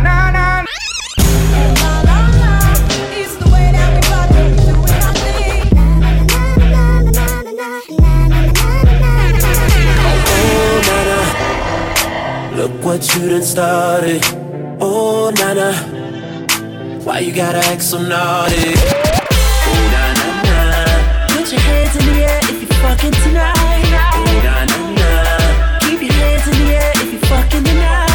na 12.63 12.69
what 12.85 13.03
you 13.15 13.29
done 13.29 13.43
started. 13.43 14.23
Oh, 14.81 15.33
nana. 15.37 15.73
Why 17.05 17.19
you 17.21 17.33
gotta 17.33 17.59
act 17.59 17.83
so 17.83 17.99
naughty? 18.01 18.75
Oh, 19.69 19.83
na 19.95 20.05
na 20.19 20.29
na. 20.47 20.57
Put 21.35 21.51
your 21.53 21.61
hands 21.61 21.97
in 21.97 22.05
the 22.07 22.25
air 22.25 22.41
if 22.45 22.63
you're 22.63 22.81
fucking 22.85 23.17
tonight. 23.25 23.57
Oh, 24.15 24.41
na 24.47 24.55
na 24.71 24.79
na. 24.99 25.79
Keep 25.81 26.03
your 26.03 26.13
hands 26.13 26.47
in 26.49 26.55
the 26.65 26.75
air 26.75 26.93
if 26.95 27.13
you're 27.13 27.27
fucking 27.33 27.65
tonight. 27.65 28.12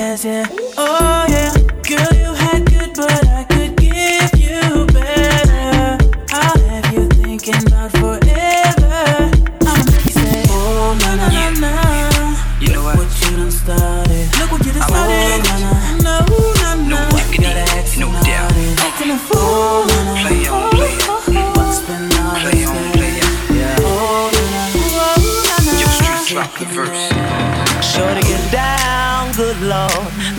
Yeah. 0.00 0.46
Oh 0.78 1.26
yeah. 1.28 1.52
Girl, 1.84 2.12
you 2.18 2.32
had 2.34 2.64
good, 2.70 2.94
but 2.94 3.29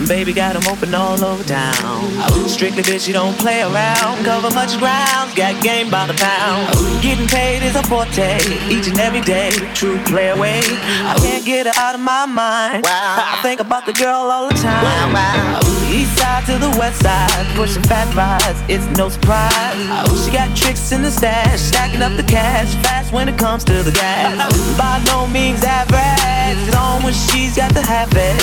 Baby 0.08 0.32
got 0.32 0.56
'em 0.56 0.66
open 0.70 0.94
all 0.94 1.22
over 1.24 1.44
town. 1.44 2.48
Strictly 2.48 2.82
bitch, 2.82 3.06
you 3.06 3.14
don't 3.14 3.36
play 3.38 3.62
around. 3.62 4.24
Cover 4.24 4.50
much 4.50 4.78
ground, 4.78 5.34
got 5.34 5.60
game 5.62 5.90
by 5.90 6.06
the 6.06 6.14
pound. 6.14 6.66
Getting 7.02 7.26
paid 7.28 7.62
is 7.62 7.76
a 7.76 7.82
forte, 7.84 8.38
each 8.68 8.88
and 8.88 8.98
every 9.00 9.20
day. 9.20 9.50
True 9.74 9.98
play 10.04 10.28
away. 10.28 10.60
I 11.06 11.14
can't 11.18 11.44
get 11.44 11.66
her 11.66 11.72
out 11.80 11.94
of 11.94 12.00
my 12.00 12.26
mind. 12.26 12.84
I 12.86 13.38
think 13.42 13.60
about 13.60 13.86
the 13.86 13.92
girl 13.92 14.30
all 14.30 14.48
the 14.48 14.54
time. 14.54 15.71
East 16.12 16.20
side 16.20 16.44
to 16.46 16.58
the 16.58 16.68
west 16.78 17.00
side, 17.02 17.46
pushing 17.56 17.82
fat 17.84 18.08
rides, 18.14 18.60
it's 18.68 18.86
no 18.98 19.08
surprise. 19.08 19.76
She 20.24 20.30
got 20.30 20.54
tricks 20.56 20.92
in 20.92 21.02
the 21.02 21.10
stash, 21.10 21.60
stacking 21.60 22.02
up 22.02 22.16
the 22.16 22.22
cash 22.22 22.74
fast 22.84 23.12
when 23.12 23.28
it 23.28 23.38
comes 23.38 23.64
to 23.64 23.82
the 23.82 23.92
gas. 23.92 24.36
By 24.78 25.02
no 25.06 25.26
means 25.26 25.64
average, 25.64 26.68
it's 26.68 26.76
on 26.76 27.02
when 27.02 27.14
she's 27.14 27.56
got 27.56 27.72
to 27.74 27.82
have 27.82 28.12
it. 28.12 28.36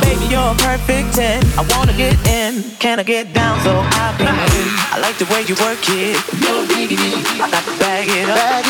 Baby, 0.00 0.32
you're 0.32 0.52
a 0.52 0.56
perfect 0.56 1.14
10. 1.14 1.44
I 1.58 1.62
wanna 1.76 1.92
get 1.92 2.16
in, 2.26 2.62
can 2.78 2.98
I 2.98 3.02
get 3.02 3.32
down 3.32 3.60
so 3.60 3.72
I 3.76 4.14
can 4.16 4.32
win? 4.32 4.68
I 4.92 4.98
like 5.00 5.18
the 5.18 5.28
way 5.28 5.44
you 5.44 5.56
work 5.60 5.80
it. 5.92 6.16
No 6.40 6.64
diggity. 6.66 7.12
I 7.36 7.50
got 7.50 7.64
to 7.64 7.74
bag 7.78 8.08
it 8.08 8.28
up. 8.28 8.64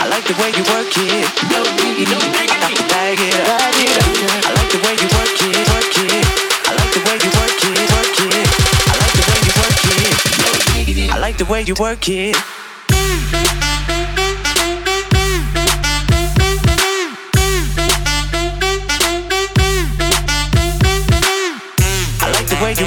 I 0.00 0.08
like 0.08 0.24
the 0.24 0.36
way 0.40 0.50
you 0.56 0.64
work 0.72 0.92
it. 0.96 1.28
No 1.52 1.60
diggity. 1.76 2.16
I 2.16 2.46
got 2.48 2.72
to 2.72 2.82
bag 2.88 3.18
it 3.20 3.34
up. 3.44 3.60
I 3.60 4.24
like 4.24 4.48
the 4.48 4.53
the 11.44 11.52
way 11.52 11.62
you 11.62 11.74
work 11.78 12.08
it. 12.08 12.36
I 22.20 22.30
like 22.32 22.46
the 22.48 22.56
way 22.62 22.72
you. 22.72 22.86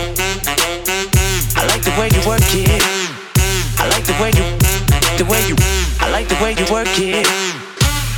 I 1.56 1.68
like 1.68 1.84
the 1.84 1.92
way 2.00 2.10
you 2.10 2.22
work 2.28 2.42
it. 2.56 2.82
I 3.78 3.88
like 3.90 4.06
the 4.06 4.14
way 4.22 4.32
you. 4.34 4.46
The 5.18 5.26
way 5.26 5.42
you. 5.48 5.56
I 6.00 6.10
like 6.10 6.28
the 6.28 6.36
way 6.42 6.56
you 6.58 6.66
work 6.74 6.88
it. 6.98 7.28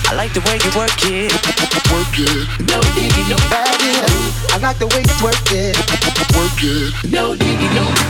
I 0.08 0.16
like 0.16 0.34
the 0.34 0.42
way 0.42 0.58
you 0.64 0.72
work 0.78 1.04
it. 1.04 1.34
Work 1.92 2.16
it. 2.18 2.48
No 2.70 2.80
diggity, 2.96 3.24
no 3.28 3.36
bag 3.50 3.82
it 3.82 4.04
up. 4.04 4.54
I 4.54 4.58
like 4.62 4.80
the 4.80 4.88
way 4.88 5.04
you 5.04 5.16
work 5.22 5.52
it. 5.52 5.76
Work 6.38 6.64
it. 6.64 7.12
No 7.12 7.36
diggity, 7.36 7.68
no. 7.76 8.09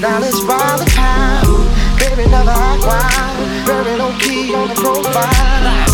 Dollars 0.00 0.40
by 0.48 0.56
the 0.80 0.90
pound. 0.96 1.68
Baby, 2.00 2.24
never 2.30 2.48
act 2.48 2.86
wild. 2.88 3.36
Very 3.66 3.98
low 3.98 4.16
key 4.18 4.54
on 4.54 4.68
the 4.68 4.74
profile. 4.74 5.84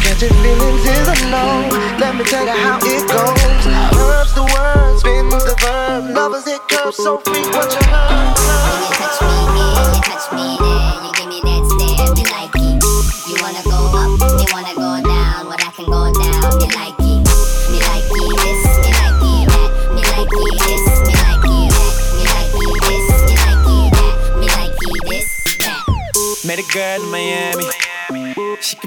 Catching 0.00 0.32
feelings 0.40 0.80
is 0.88 1.08
a 1.08 1.28
no. 1.28 1.68
Let 2.00 2.16
me 2.16 2.24
tell 2.24 2.46
you 2.46 2.56
how 2.56 2.78
it 2.80 3.04
goes. 3.06 3.66
Verbs 3.94 4.32
the 4.32 4.44
word, 4.44 4.98
spins 4.98 5.44
the 5.44 5.54
verb. 5.60 6.16
Lovers 6.16 6.46
it 6.46 6.66
curves 6.70 6.96
so 6.96 7.18
frequent 7.18 7.52
you 7.52 7.84
heard. 7.84 8.34
touch 10.08 10.32
me 10.32 10.56
you 10.56 10.70
me 10.72 10.79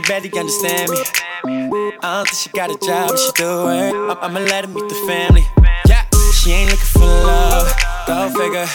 barely 0.08 0.32
understand 0.38 0.89
me. 0.89 0.98
I 2.02 2.24
don't 2.24 2.28
think 2.28 2.38
she 2.42 2.50
got 2.50 2.70
a 2.70 2.78
job, 2.86 3.10
but 3.10 3.20
she 3.20 3.32
do 3.34 3.63
work. 3.63 3.94
I'm- 3.94 4.18
I'ma 4.22 4.39
let 4.39 4.66
her 4.66 4.72
meet 4.72 4.88
the 4.89 4.96
family. 5.08 5.46
Yeah, 5.88 6.04
she 6.34 6.52
ain't 6.52 6.72
looking 6.72 6.86
for 6.86 7.06
love. 7.06 7.68
Go 8.08 8.30
figure. 8.30 8.68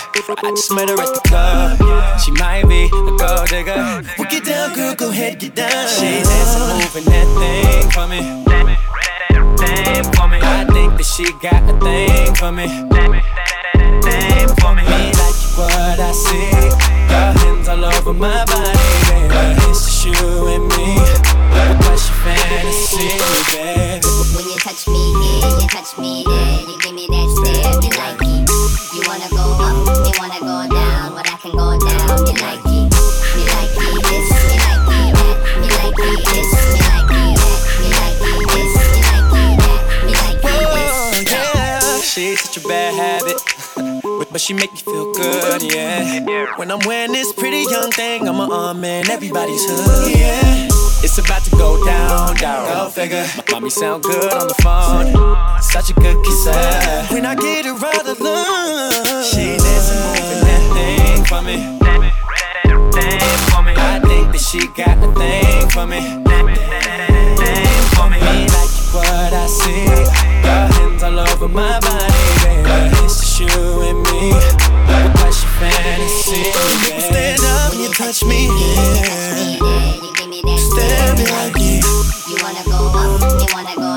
I 0.45 0.51
just 0.51 0.73
met 0.73 0.89
her 0.89 1.01
at 1.01 1.15
the 1.15 1.21
club. 1.29 2.21
She 2.21 2.31
might 2.33 2.67
be 2.69 2.85
a 2.87 3.13
gold 3.21 3.49
digger. 3.49 4.03
Well, 4.19 4.29
get 4.31 4.45
down, 4.45 4.75
girl, 4.75 4.95
go 4.95 5.11
ahead, 5.11 5.39
get 5.39 5.55
down. 5.55 5.89
She 5.89 6.23
dancing, 6.23 6.67
moving 6.81 7.05
that 7.13 7.27
thing 7.39 7.91
for 7.91 8.07
me. 8.07 8.21
Me. 8.67 8.77
I 10.43 10.65
think 10.73 10.97
that 10.99 11.07
she 11.07 11.25
got 11.41 11.63
a 11.63 11.79
thing 11.81 12.35
for 12.35 12.53
me. 12.53 12.67
Thing 14.03 14.49
for 14.61 14.75
me. 14.75 14.85
like 14.85 15.39
what 15.57 15.99
I 16.01 16.13
see. 16.13 16.98
Your 17.09 17.33
hands 17.41 17.69
all 17.69 17.85
over 17.85 18.13
my 18.13 18.45
body, 18.45 18.79
baby. 19.09 19.57
It's 19.69 19.85
just 19.85 20.05
you 20.07 20.47
and 20.49 20.65
me. 20.77 20.97
What's 21.89 22.09
your 22.09 22.19
fantasy, 22.23 23.17
baby? 23.19 24.01
When 24.35 24.45
you 24.45 24.59
touch 24.61 24.87
me 24.89 25.03
here, 25.21 25.51
you 25.61 25.67
touch 25.69 25.97
me 25.99 26.25
there, 26.25 26.61
you 26.69 26.77
give 26.79 26.95
me 26.95 27.07
that 27.09 27.29
stare, 27.35 27.73
me 27.81 27.91
like 27.97 28.21
it. 28.23 28.51
You 28.95 29.03
wanna 29.09 29.29
go 29.31 29.45
up, 29.59 29.77
me 30.05 30.13
wanna 30.21 30.41
go 30.41 30.57
down, 30.69 31.15
but 31.15 31.27
I 31.27 31.37
can 31.41 31.53
go 31.53 31.79
down, 31.79 32.25
me 32.25 32.33
like 32.45 32.65
it. 32.67 32.93
Me 33.37 33.43
like 33.57 33.73
it 33.73 34.03
this, 34.09 34.29
me 34.49 34.57
like 34.65 34.89
it 34.89 35.13
that, 35.17 35.37
me 35.61 35.69
like 35.69 35.99
it 35.99 36.21
this, 36.29 36.51
me 36.73 36.81
like 36.89 37.09
it 37.09 37.37
that, 37.41 37.59
me 37.81 37.89
like 37.99 38.21
it 38.21 38.47
this, 38.53 38.73
me 38.93 39.01
like 39.09 39.33
it 39.33 39.57
that, 39.65 39.81
me 40.07 40.13
like 40.13 40.45
it 40.45 40.69
this. 40.77 40.95
Oh, 40.95 41.55
yeah. 41.57 42.01
She's 42.01 42.41
such 42.41 42.63
a 42.63 42.69
bad 42.69 42.95
habit. 42.95 43.95
But- 44.39 44.43
she 44.43 44.55
make 44.55 44.73
me 44.73 44.79
feel 44.79 45.13
good, 45.15 45.63
yeah. 45.65 46.47
When 46.55 46.71
I'm 46.71 46.79
wearing 46.87 47.11
this 47.11 47.33
pretty 47.33 47.65
young 47.69 47.91
thing, 47.91 48.29
I'm 48.29 48.39
a 48.39 48.49
arm 48.49 48.85
in 48.85 49.11
everybody's 49.11 49.65
hood, 49.69 50.17
yeah. 50.17 50.69
It's 51.03 51.19
about 51.19 51.43
to 51.43 51.51
go 51.57 51.85
down, 51.85 52.37
down. 52.37 52.69
Go 52.69 52.89
figure. 52.89 53.27
My 53.37 53.43
mommy 53.51 53.71
sound 53.71 54.05
good 54.05 54.33
on 54.33 54.47
the 54.47 54.55
phone. 54.63 55.61
Such 55.61 55.91
a 55.91 55.95
good 55.95 56.25
kisser. 56.25 56.53
When 57.13 57.27
I 57.27 57.35
get 57.35 57.65
her 57.65 57.75
out 57.85 58.07
of 58.07 58.21
love, 58.21 59.25
she 59.27 59.57
dancing, 59.59 60.07
moving 60.15 60.43
that 60.47 60.63
thing 60.73 61.25
for 61.25 61.43
me. 61.43 61.57
I 63.77 63.99
think 64.07 64.31
that 64.31 64.41
she 64.41 64.61
got 64.81 65.03
a 65.03 65.11
thing 65.19 65.69
for 65.71 65.85
me. 65.85 65.99
Me. 66.47 66.55
Like 68.55 68.73
what 68.95 69.33
I 69.35 69.47
see. 69.49 69.85
Your 70.47 70.67
hands 70.73 71.03
all 71.03 71.19
over 71.19 71.49
my 71.49 71.81
body, 71.81 72.18
you 73.41 73.83
and 73.83 74.03
me. 74.11 74.33
What's 75.23 75.43
your 75.43 75.53
fantasy? 75.61 76.43
Baby? 76.43 77.01
Stand 77.01 77.41
up 77.45 77.73
and 77.73 77.81
you 77.83 77.91
touch 77.95 78.25
me, 78.25 78.47
yeah. 78.47 79.57
Stand 80.57 81.19
me 81.19 81.27
like 81.27 81.55
it. 81.57 81.85
You 82.29 82.37
wanna 82.43 82.65
go 82.65 82.91
up, 82.95 83.21
me 83.41 83.47
wanna 83.55 83.75
go 83.77 83.88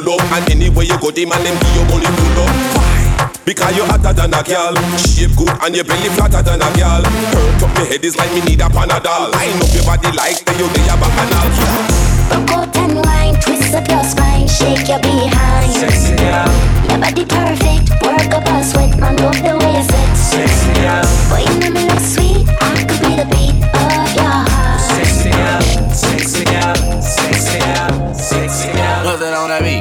jeans 0.00 0.08
are 0.08 0.20
fi 0.20 0.20
full 0.20 0.20
up 0.20 0.32
And 0.32 0.50
anywhere 0.50 0.84
you 0.84 0.98
go, 0.98 1.10
the 1.10 1.26
man 1.26 1.42
them 1.44 1.56
give 1.60 1.74
you 1.76 1.84
money 1.88 2.06
full 2.06 2.42
up 2.44 2.50
Why? 2.76 3.32
Because 3.44 3.76
you 3.76 3.84
hotter 3.84 4.12
than 4.12 4.34
a 4.34 4.42
girl 4.42 4.74
Shape 4.98 5.34
good 5.36 5.50
and 5.62 5.74
your 5.74 5.84
belly 5.84 6.08
flatter 6.14 6.42
than 6.42 6.62
a 6.62 6.68
girl 6.76 7.02
Hurt 7.04 7.62
up 7.62 7.70
me 7.78 7.86
head 7.88 8.04
is 8.04 8.16
like 8.16 8.32
me 8.32 8.40
need 8.42 8.60
a 8.60 8.68
panadol 8.68 9.32
Line 9.32 9.58
up 9.60 9.72
your 9.74 9.84
body 9.84 10.10
like 10.16 10.38
the 10.44 10.52
you 10.56 10.68
day 10.72 10.86
a 10.88 10.94
bacchanal 10.96 11.48
Rock 12.30 12.50
out 12.52 12.76
and 12.76 12.94
wine, 13.04 13.34
twist 13.40 13.74
up 13.74 13.88
your 13.88 14.04
spine, 14.04 14.46
shake 14.46 14.86
your 14.86 15.00
behind. 15.00 15.72
Sexy 15.72 16.14
gal, 16.14 16.46
Your 16.88 16.98
body 17.00 17.24
perfect, 17.24 17.90
work 18.06 18.30
up 18.32 18.46
a 18.46 18.62
sweat, 18.62 18.96
man, 19.00 19.16
love 19.16 19.34
the 19.42 19.58
way 19.58 19.74
you 19.74 19.82
sit. 19.82 20.14
sexy 20.14 20.72
gal, 20.74 21.02
Boy, 21.28 21.42
you 21.42 21.58
know 21.58 21.70
me 21.74 21.88
look 21.90 21.98
sweet, 21.98 22.46
I 22.62 22.86
could 22.86 23.00
be 23.02 23.16
the 23.18 23.26
beat 23.26 23.58
of 23.74 24.14
your 24.14 24.30
heart. 24.30 24.80
sexy 24.94 25.30
gal, 25.30 25.60
sexy 25.90 26.44
gal, 26.44 27.02
sexy 27.02 27.58
gal, 27.58 28.14
sexy 28.14 28.72
gal. 28.74 28.89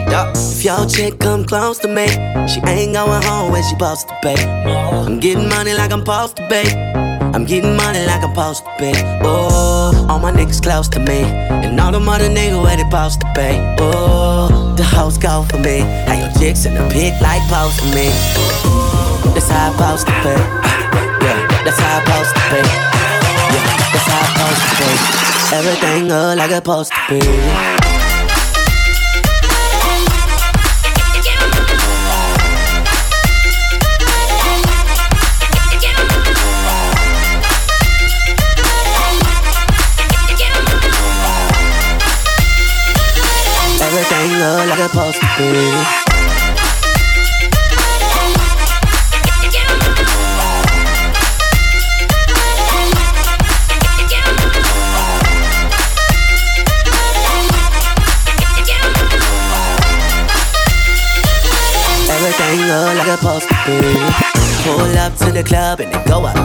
That 0.10 0.36
yeah. 0.36 0.50
If 0.60 0.66
your 0.66 0.86
chick 0.86 1.20
come 1.20 1.46
close 1.46 1.78
to 1.80 1.88
me, 1.88 2.08
she 2.48 2.60
ain't 2.68 2.94
going 2.94 3.24
home 3.24 3.52
when 3.52 3.64
she 3.64 3.70
supposed 3.70 4.08
to 4.10 4.16
pay. 4.22 4.36
I'm 4.36 5.20
getting 5.20 5.48
money 5.48 5.74
like 5.74 5.92
I'm 5.92 6.02
supposed 6.02 6.36
to 6.38 6.48
pay. 6.48 6.68
I'm 7.34 7.46
getting 7.46 7.78
money 7.78 8.06
like 8.06 8.24
I'm 8.24 8.34
supposed 8.36 8.66
to 8.66 8.72
pay. 8.78 8.94
Oh, 9.24 10.08
all 10.10 10.20
my 10.20 10.32
niggas 10.32 10.62
close 10.62 10.88
to 10.90 11.00
me, 11.00 11.24
and 11.24 11.80
all 11.80 11.92
the 11.92 12.00
mother 12.00 12.30
niggas 12.30 12.62
where 12.62 12.76
they 12.76 12.84
supposed 12.84 13.22
to 13.22 13.32
pay. 13.36 13.56
Oh, 13.80 14.74
the 14.76 14.84
house 14.84 15.18
go 15.18 15.46
for 15.50 15.60
me. 15.60 15.80
How 16.08 16.20
your 16.20 16.32
chicks 16.40 16.66
in 16.66 16.74
the 16.74 16.84
pit 16.90 17.14
like 17.22 17.42
posting 17.48 17.92
me. 17.96 18.10
That's 19.34 19.48
how 19.48 19.70
I 19.70 19.72
supposed 19.72 20.08
to 20.08 20.14
pay. 20.24 20.40
Yeah, 21.24 21.40
that's 21.64 21.80
how 21.80 21.98
I 21.98 22.04
supposed 22.04 22.36
to 22.36 22.42
pay. 22.52 22.66
Yeah, 23.54 23.64
that's 23.94 24.08
how 24.12 24.20
I 24.20 24.28
supposed 24.28 24.62
to 24.66 24.72
pay. 24.82 25.58
Everything 25.58 26.08
look 26.08 26.38
like 26.38 26.52
it's 26.52 26.58
supposed 26.58 26.92
to 26.92 27.00
be. 27.10 27.89
Look 44.40 44.70
like 44.70 44.80
it's 44.80 44.92
supposed 44.94 45.20
to 45.20 45.28
be. 45.38 46.10
Supposed 63.10 63.50
to 63.50 63.56
be. 63.66 63.82
Pull 64.64 64.98
up 64.98 65.16
to 65.18 65.32
the 65.32 65.44
club 65.44 65.82
and 65.82 65.92
then 65.92 66.06
go 66.08 66.24
up. 66.24 66.36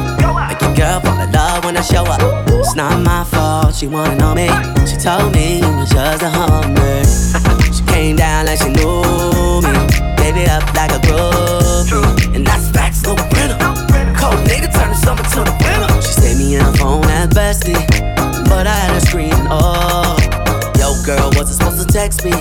Make 0.48 0.60
your 0.60 0.74
girl 0.74 1.00
fall 1.00 1.20
in 1.20 1.30
love 1.30 1.64
when 1.64 1.76
I 1.76 1.82
show 1.82 2.02
up. 2.04 2.48
It's 2.48 2.74
not 2.74 3.00
my 3.04 3.22
fault, 3.22 3.76
she 3.76 3.86
wanna 3.86 4.16
know 4.16 4.34
me. 4.34 4.48
She 4.84 4.96
told 4.96 5.32
me 5.32 5.60
it 5.60 5.76
was 5.76 5.90
just 5.90 6.22
a 6.22 6.30
hummer. 6.30 7.40
came 7.94 8.16
down 8.16 8.46
like 8.46 8.58
she 8.58 8.70
knew 8.70 9.62
me. 9.62 9.72
Baby 10.18 10.50
up 10.50 10.66
like 10.74 10.90
a 10.90 11.00
groupie. 11.06 12.34
And 12.34 12.44
that's 12.46 12.68
facts, 12.70 13.02
no 13.04 13.14
printer. 13.14 13.58
Cold 14.18 14.40
nigga 14.50 14.68
turn 14.74 14.90
the 14.90 14.98
summer 15.04 15.22
to 15.34 15.40
the 15.48 15.54
winter. 15.62 16.02
She 16.02 16.12
stayed 16.18 16.38
me 16.38 16.56
in 16.56 16.64
the 16.64 16.76
phone 16.76 17.04
at 17.04 17.30
bestie. 17.30 17.78
But 18.48 18.66
I 18.66 18.74
had 18.74 18.90
her 18.94 19.00
screaming, 19.00 19.46
oh. 19.48 20.18
Yo, 20.78 20.88
girl, 21.06 21.30
wasn't 21.36 21.56
supposed 21.56 21.86
to 21.86 21.86
text 21.86 22.24
me. 22.24 22.32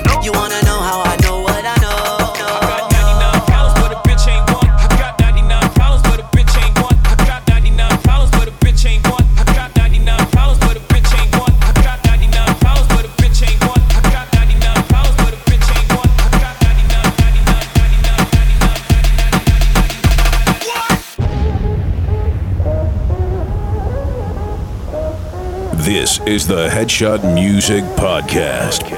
Is 26.25 26.47
the 26.47 26.69
Headshot 26.69 27.21
Music 27.33 27.83
Podcast. 27.97 28.89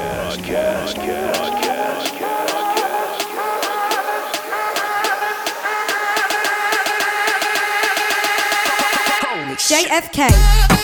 JFK. 9.57 10.74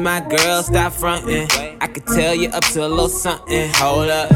My 0.00 0.20
girl, 0.20 0.62
stop 0.62 0.94
frontin'. 0.94 1.46
I 1.78 1.86
could 1.86 2.06
tell 2.06 2.34
you 2.34 2.48
up 2.48 2.64
to 2.72 2.86
a 2.86 2.88
little 2.88 3.10
something. 3.10 3.70
Hold 3.74 4.08
up, 4.08 4.32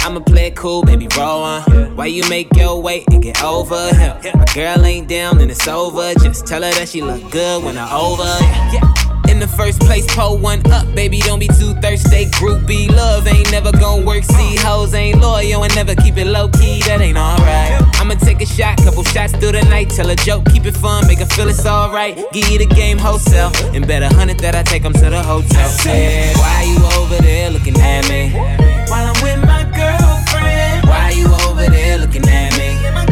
I'ma 0.00 0.20
play 0.20 0.46
it 0.46 0.56
cool, 0.56 0.82
baby, 0.82 1.06
roll 1.18 1.42
on. 1.42 1.94
Why 1.96 2.06
you 2.06 2.26
make 2.30 2.48
your 2.56 2.80
way 2.80 3.04
and 3.10 3.22
get 3.22 3.42
over 3.44 3.94
here? 3.94 4.18
My 4.34 4.46
girl 4.54 4.82
ain't 4.86 5.08
down 5.08 5.38
and 5.40 5.50
it's 5.50 5.68
over. 5.68 6.14
Just 6.14 6.46
tell 6.46 6.62
her 6.62 6.72
that 6.72 6.88
she 6.88 7.02
look 7.02 7.30
good 7.30 7.62
when 7.62 7.76
I'm 7.76 7.92
over. 7.92 8.24
Yeah. 8.72 9.21
The 9.42 9.48
first 9.48 9.80
place, 9.80 10.06
pull 10.14 10.38
one 10.38 10.62
up, 10.70 10.86
baby. 10.94 11.18
Don't 11.18 11.40
be 11.40 11.48
too 11.48 11.74
thirsty. 11.82 12.26
Groupie 12.26 12.88
love 12.88 13.26
ain't 13.26 13.50
never 13.50 13.72
gonna 13.72 14.06
work. 14.06 14.22
See, 14.22 14.54
hoes 14.54 14.94
ain't 14.94 15.20
loyal 15.20 15.64
and 15.64 15.74
never 15.74 15.96
keep 15.96 16.16
it 16.16 16.28
low 16.28 16.46
key. 16.46 16.78
That 16.86 17.00
ain't 17.00 17.18
alright. 17.18 17.82
I'ma 17.98 18.14
take 18.14 18.40
a 18.40 18.46
shot, 18.46 18.78
couple 18.84 19.02
shots 19.02 19.32
through 19.32 19.58
the 19.58 19.62
night. 19.62 19.90
Tell 19.90 20.08
a 20.10 20.14
joke, 20.14 20.44
keep 20.52 20.64
it 20.64 20.76
fun, 20.76 21.08
make 21.08 21.18
her 21.18 21.26
feel 21.26 21.48
it's 21.48 21.66
alright. 21.66 22.14
Give 22.30 22.48
you 22.50 22.58
the 22.58 22.66
game 22.66 22.98
wholesale, 22.98 23.50
and 23.74 23.84
bet 23.84 24.04
a 24.04 24.14
hundred 24.14 24.38
that 24.38 24.54
I 24.54 24.62
take 24.62 24.84
'em 24.84 24.92
to 24.92 25.10
the 25.10 25.20
hotel. 25.20 25.68
Said, 25.70 26.36
why 26.36 26.62
you 26.62 26.78
over 27.00 27.20
there 27.20 27.50
looking 27.50 27.76
at 27.80 28.08
me? 28.08 28.30
While 28.90 29.10
I'm 29.10 29.22
with 29.24 29.40
my 29.44 29.64
girlfriend. 29.74 30.86
Why 30.86 31.10
you 31.16 31.26
over 31.48 31.66
there 31.68 31.98
looking 31.98 32.28
at 32.28 32.56
me? 32.56 33.11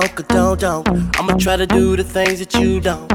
Don't 0.00 0.28
don't, 0.28 0.60
don't. 0.60 1.18
I'ma 1.18 1.34
try 1.34 1.56
to 1.56 1.66
do 1.66 1.96
the 1.96 2.04
things 2.04 2.38
that 2.40 2.54
you 2.54 2.80
don't. 2.80 3.08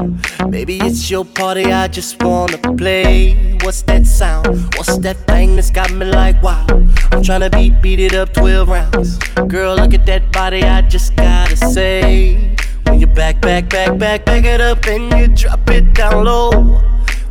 Baby, 0.50 0.78
it's 0.78 1.10
your 1.10 1.24
party, 1.24 1.66
I 1.72 1.86
just 1.88 2.22
wanna 2.22 2.58
play. 2.58 3.56
What's 3.62 3.82
that 3.82 4.06
sound? 4.06 4.46
What's 4.76 4.98
that 4.98 5.16
thing 5.28 5.54
that's 5.56 5.70
got 5.70 5.92
me 5.92 6.06
like 6.06 6.42
wow? 6.42 6.66
I'm 7.12 7.22
tryna 7.22 7.52
beat, 7.52 7.80
beat 7.80 8.00
it 8.00 8.14
up 8.14 8.32
12 8.32 8.68
rounds. 8.68 9.18
Girl, 9.46 9.76
look 9.76 9.94
at 9.94 10.06
that 10.06 10.32
body, 10.32 10.62
I 10.64 10.82
just 10.82 11.14
gotta 11.14 11.56
say. 11.56 12.56
When 12.84 12.98
you 12.98 13.06
back, 13.06 13.40
back, 13.40 13.68
back, 13.68 13.96
back, 13.98 14.24
back 14.24 14.44
it 14.44 14.60
up 14.60 14.84
and 14.86 15.12
you 15.12 15.28
drop 15.28 15.68
it 15.70 15.94
down 15.94 16.24
low. 16.24 16.50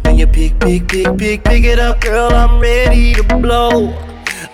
When 0.03 0.17
you 0.17 0.27
pick, 0.27 0.59
pick, 0.59 0.87
pick, 0.87 1.17
pick, 1.17 1.43
pick 1.43 1.63
it 1.65 1.79
up, 1.79 1.99
girl, 1.99 2.31
I'm 2.31 2.59
ready 2.59 3.13
to 3.15 3.23
blow. 3.23 3.93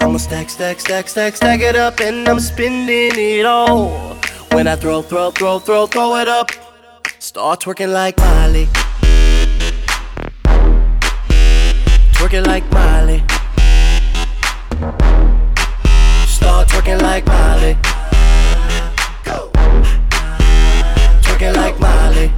I'ma 0.02 0.18
stack, 0.18 0.50
stack, 0.50 0.80
stack, 0.80 1.08
stack, 1.08 1.36
stack 1.36 1.62
it 1.62 1.76
up, 1.76 2.00
and 2.00 2.28
I'm 2.28 2.40
spending 2.40 3.12
it 3.16 3.46
all. 3.46 4.18
When 4.58 4.66
I 4.66 4.76
throw, 4.76 5.04
throw, 5.04 5.30
throw, 5.30 5.60
throw, 5.60 5.86
throw 5.86 6.16
it 6.16 6.28
up, 6.28 6.50
start 7.20 7.62
twerking 7.62 7.94
like 7.94 8.18
Miley. 8.18 8.66
Twerking 12.18 12.48
like 12.48 12.68
Miley. 12.72 13.20
Start 16.26 16.68
twerking 16.70 17.00
like 17.04 17.24
Miley. 17.28 17.78
Go. 19.24 19.52
Twerking 21.22 21.56
like 21.56 21.80
Miley. 21.80 22.32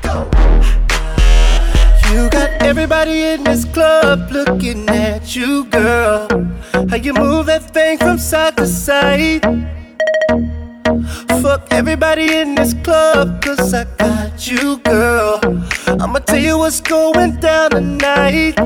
Go. 0.00 0.30
You 2.10 2.30
got 2.30 2.50
everybody 2.62 3.24
in 3.24 3.44
this 3.44 3.66
club 3.66 4.30
looking 4.32 4.88
at 4.88 5.36
you, 5.36 5.66
girl. 5.66 6.26
How 6.88 6.96
you 6.96 7.12
move 7.12 7.44
that 7.46 7.70
thing 7.70 7.98
from 7.98 8.16
side 8.16 8.56
to 8.56 8.66
side. 8.66 9.79
Fuck 11.42 11.68
everybody 11.70 12.36
in 12.36 12.54
this 12.54 12.74
club, 12.74 13.42
cause 13.42 13.74
I 13.74 13.84
got 13.98 14.46
you, 14.46 14.78
girl. 14.78 15.40
I'ma 15.86 16.18
tell 16.20 16.38
you 16.38 16.58
what's 16.58 16.80
going 16.80 17.36
down 17.40 17.70
tonight. 17.70 18.56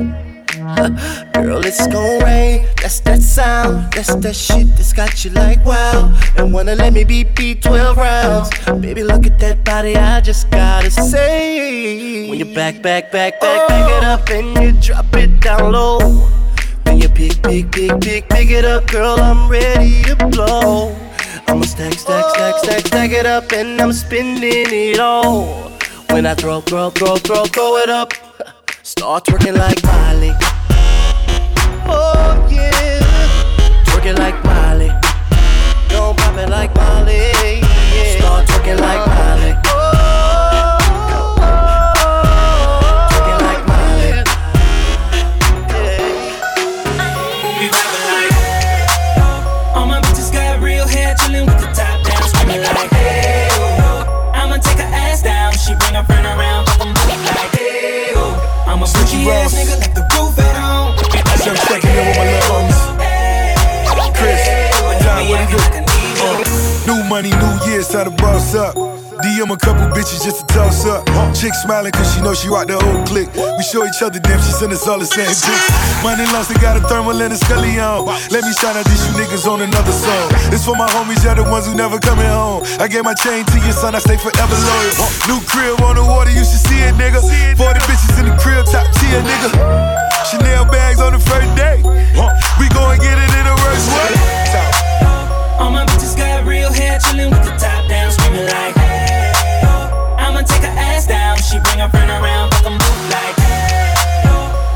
Girl, 1.34 1.64
it's 1.64 1.86
gon' 1.88 2.22
rain. 2.22 2.66
That's 2.80 3.00
that 3.00 3.20
sound. 3.22 3.92
That's 3.92 4.14
that 4.14 4.34
shit 4.34 4.68
that's 4.76 4.92
got 4.92 5.24
you 5.24 5.30
like 5.32 5.64
wow. 5.64 6.14
And 6.36 6.52
wanna 6.52 6.74
let 6.74 6.92
me 6.92 7.04
beat 7.04 7.34
beat 7.34 7.62
12 7.62 7.96
rounds. 7.96 8.50
Baby, 8.80 9.02
look 9.04 9.26
at 9.26 9.38
that 9.40 9.64
body. 9.64 9.96
I 9.96 10.20
just 10.20 10.50
gotta 10.50 10.90
say. 10.90 12.28
When 12.30 12.38
you 12.38 12.54
back, 12.54 12.80
back, 12.82 13.12
back, 13.12 13.40
back, 13.40 13.60
oh. 13.62 13.68
back 13.68 13.90
it 13.90 14.04
up 14.04 14.28
and 14.30 14.56
you 14.62 14.80
drop 14.80 15.14
it 15.16 15.40
down 15.40 15.72
low. 15.72 15.98
When 16.84 17.00
you 17.00 17.08
pick, 17.08 17.42
pick, 17.42 17.70
pick, 17.70 18.00
pick, 18.00 18.28
pick 18.28 18.50
it 18.50 18.64
up, 18.64 18.86
girl, 18.86 19.18
I'm 19.20 19.48
ready 19.48 20.02
to 20.04 20.16
blow. 20.28 21.03
I'ma 21.48 21.62
stack, 21.64 21.94
stack, 21.94 22.24
stack, 22.30 22.58
stack, 22.58 22.86
stack 22.86 23.10
it 23.12 23.26
up 23.26 23.52
and 23.52 23.80
I'm 23.80 23.92
spending 23.92 24.66
it 24.70 24.98
all. 24.98 25.70
When 26.10 26.26
I 26.26 26.34
throw, 26.34 26.60
throw, 26.60 26.90
throw, 26.90 27.16
throw, 27.16 27.44
throw 27.44 27.76
it 27.76 27.90
up. 27.90 28.12
Start 28.82 29.24
twerking 29.24 29.56
like 29.56 29.82
Miley. 29.84 30.32
Show 73.74 73.82
each 73.82 74.02
other 74.06 74.22
damn, 74.22 74.38
she 74.38 74.54
send 74.54 74.70
us 74.70 74.86
all 74.86 75.02
the 75.02 75.04
same 75.04 75.26
pics. 75.26 75.66
Money 76.06 76.22
lost, 76.30 76.46
they 76.46 76.54
got 76.62 76.78
a 76.78 76.82
thermal 76.86 77.18
and 77.18 77.34
a 77.34 77.36
scully 77.36 77.74
on. 77.82 78.06
Let 78.30 78.46
me 78.46 78.54
shout 78.54 78.78
out 78.78 78.86
these 78.86 79.02
you 79.02 79.18
niggas 79.18 79.50
on 79.50 79.66
another 79.66 79.90
song. 79.90 80.30
It's 80.54 80.62
for 80.62 80.78
my 80.78 80.86
homies, 80.94 81.26
yeah, 81.26 81.34
the 81.34 81.42
ones 81.42 81.66
who 81.66 81.74
never 81.74 81.98
coming 81.98 82.30
home. 82.30 82.62
I 82.78 82.86
gave 82.86 83.02
my 83.02 83.18
chain 83.18 83.42
to 83.42 83.58
your 83.66 83.74
son, 83.74 83.98
I 83.98 83.98
stay 83.98 84.14
forever 84.14 84.54
loyal. 84.54 84.94
New 85.26 85.42
crib 85.50 85.82
on 85.82 85.98
the 85.98 86.06
water, 86.06 86.30
you 86.30 86.46
should 86.46 86.62
see 86.62 86.86
it, 86.86 86.94
nigga. 86.94 87.18
40 87.18 87.82
bitches 87.82 88.14
in 88.22 88.30
the 88.30 88.36
crib, 88.38 88.62
top 88.70 88.86
tier, 88.94 89.18
nigga. 89.26 89.50
Chanel 90.30 90.70
bags 90.70 91.02
on 91.02 91.10
the 91.10 91.18
first 91.18 91.50
day. 91.58 91.82
We 92.62 92.70
gon' 92.70 92.94
get 93.02 93.18
it 93.18 93.32
in 93.34 93.44
the 93.50 93.56
worst 93.58 93.90
way. 93.90 94.14
All 95.58 95.74
my 95.74 95.82
bitches 95.90 96.14
got 96.14 96.46
real 96.46 96.70
hair, 96.70 97.02
chillin' 97.02 97.34
with 97.34 97.42
the 97.42 97.54
top 97.58 97.82
down, 97.90 98.12
screaming 98.14 98.46
like 98.46 98.74
hey 98.78 99.32
oh. 99.66 100.16
I'ma 100.18 100.42
take 100.42 100.62
her 100.62 100.74
ass 100.78 101.06
down, 101.06 101.38
she 101.42 101.58
bring 101.58 101.78
her 101.82 101.88
friend 101.90 102.10
around, 102.10 102.54
fuck 102.54 102.66
'em 102.66 102.78
both 102.78 103.10
like. 103.10 103.43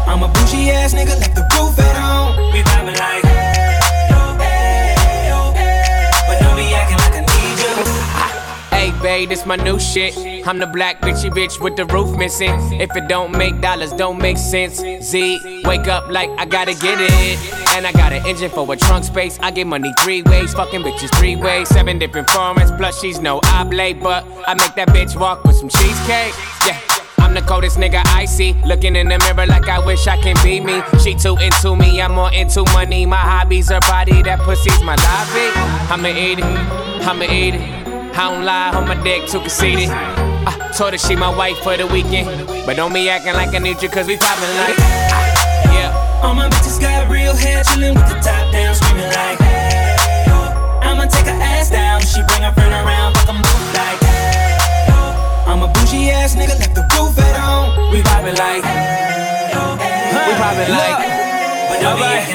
I'm 0.08 0.22
a 0.22 0.28
bougie 0.28 0.70
ass 0.70 0.94
nigga, 0.94 1.20
left 1.20 1.34
the 1.34 1.42
roof 1.54 1.78
at 1.78 1.96
home. 1.96 2.52
We 2.52 2.60
vibing 2.62 2.98
like 2.98 3.24
hey 3.24 4.08
oh, 4.12 4.36
hey 4.40 5.30
oh, 5.30 5.52
hey. 5.52 6.10
But 6.26 6.40
don't 6.40 6.56
be 6.56 6.72
acting 6.72 6.96
like 6.96 7.12
I 7.12 7.22
need 7.28 7.58
you. 7.60 7.74
Hey, 8.70 9.02
babe, 9.02 9.28
this 9.28 9.44
my 9.44 9.56
new 9.56 9.78
shit. 9.78 10.16
I'm 10.46 10.58
the 10.58 10.66
black 10.66 11.02
bitchy 11.02 11.30
bitch 11.30 11.60
with 11.62 11.76
the 11.76 11.84
roof 11.84 12.16
missing. 12.16 12.54
If 12.80 12.96
it 12.96 13.06
don't 13.06 13.36
make 13.36 13.60
dollars, 13.60 13.92
don't 13.92 14.16
make 14.18 14.38
sense. 14.38 14.76
Z, 14.78 15.62
wake 15.66 15.88
up 15.88 16.08
like 16.08 16.30
I 16.38 16.46
gotta 16.46 16.72
get 16.72 16.98
it. 17.00 17.38
And 17.76 17.86
I 17.86 17.92
got 17.92 18.14
an 18.14 18.26
engine 18.26 18.50
for 18.50 18.72
a 18.72 18.76
trunk 18.76 19.04
space. 19.04 19.38
I 19.42 19.50
get 19.50 19.66
money 19.66 19.92
three 20.00 20.22
ways, 20.22 20.54
fucking 20.54 20.80
bitches 20.84 21.14
three 21.18 21.36
ways. 21.36 21.68
Seven 21.68 21.98
different 21.98 22.28
formats, 22.28 22.74
plus 22.78 22.98
she's 22.98 23.20
no 23.20 23.40
oblate. 23.52 24.00
But 24.00 24.24
I 24.46 24.54
make 24.54 24.74
that 24.76 24.88
bitch 24.88 25.20
walk 25.20 25.44
with 25.44 25.56
some 25.56 25.68
cheesecake. 25.68 26.32
Yeah. 26.66 26.97
I'm 27.28 27.34
the 27.34 27.42
coldest 27.42 27.76
nigga 27.76 28.00
I 28.06 28.24
see. 28.24 28.54
Looking 28.64 28.96
in 28.96 29.08
the 29.08 29.18
mirror 29.18 29.44
like 29.46 29.68
I 29.68 29.84
wish 29.84 30.06
I 30.06 30.16
can 30.16 30.34
be 30.42 30.60
me. 30.60 30.80
She 31.04 31.14
too 31.14 31.36
into 31.36 31.76
me, 31.76 32.00
I'm 32.00 32.12
more 32.14 32.32
into 32.32 32.64
money. 32.72 33.04
My 33.04 33.18
hobbies, 33.18 33.68
her 33.68 33.80
body, 33.80 34.22
that 34.22 34.40
pussy's 34.40 34.82
my 34.82 34.96
lobby. 34.96 35.52
I'ma 35.92 36.08
eat 36.08 36.38
it, 36.38 36.44
I'ma 37.04 37.24
eat 37.24 37.54
it. 37.56 37.60
I 38.16 38.32
don't 38.32 38.46
lie 38.46 38.70
on 38.74 38.88
my 38.88 38.94
dick, 39.04 39.28
too 39.28 39.40
conceited. 39.40 39.90
I 39.90 40.72
told 40.74 40.92
her 40.92 40.98
she 40.98 41.16
my 41.16 41.28
wife 41.28 41.58
for 41.58 41.76
the 41.76 41.86
weekend. 41.86 42.46
But 42.64 42.76
don't 42.76 42.94
be 42.94 43.10
acting 43.10 43.34
like 43.34 43.54
I 43.54 43.58
need 43.58 43.82
you, 43.82 43.90
cause 43.90 44.06
we 44.06 44.16
poppin' 44.16 44.48
like. 44.56 44.76
ah, 44.80 45.74
Yeah. 45.74 46.22
All 46.24 46.34
my 46.34 46.48
bitches 46.48 46.80
got 46.80 47.10
real 47.10 47.36
hair, 47.36 47.62
chillin' 47.62 47.94
with 47.94 48.08
the 48.08 48.16
top 48.24 48.50
down, 48.52 48.74
screaming 48.74 49.04
like 49.04 49.38
hey 49.38 50.24
oh. 50.32 50.80
I'ma 50.82 51.04
take 51.04 51.26
her 51.26 51.36
ass 51.44 51.68
down, 51.68 52.00
she 52.00 52.22
bring 52.24 52.40
her 52.40 52.52
friend 52.54 52.72
around, 52.72 53.14
fuck 53.18 53.28
'em 53.36 53.42
I'm 55.48 55.62
a 55.62 55.68
bougie 55.72 56.10
ass 56.10 56.34
nigga, 56.36 56.58
left 56.60 56.74
the 56.74 56.82
roof 56.92 57.18
at 57.18 57.36
home. 57.40 57.90
We 57.90 58.02
vibing 58.02 58.36
like 58.36 58.62
hey 58.62 59.52
oh, 59.56 59.76
hey 59.80 60.28
We 60.28 60.34
poppin' 60.36 60.70
like. 60.76 60.98
But 61.68 61.84
Alright, 61.84 62.28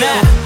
now. 0.00 0.45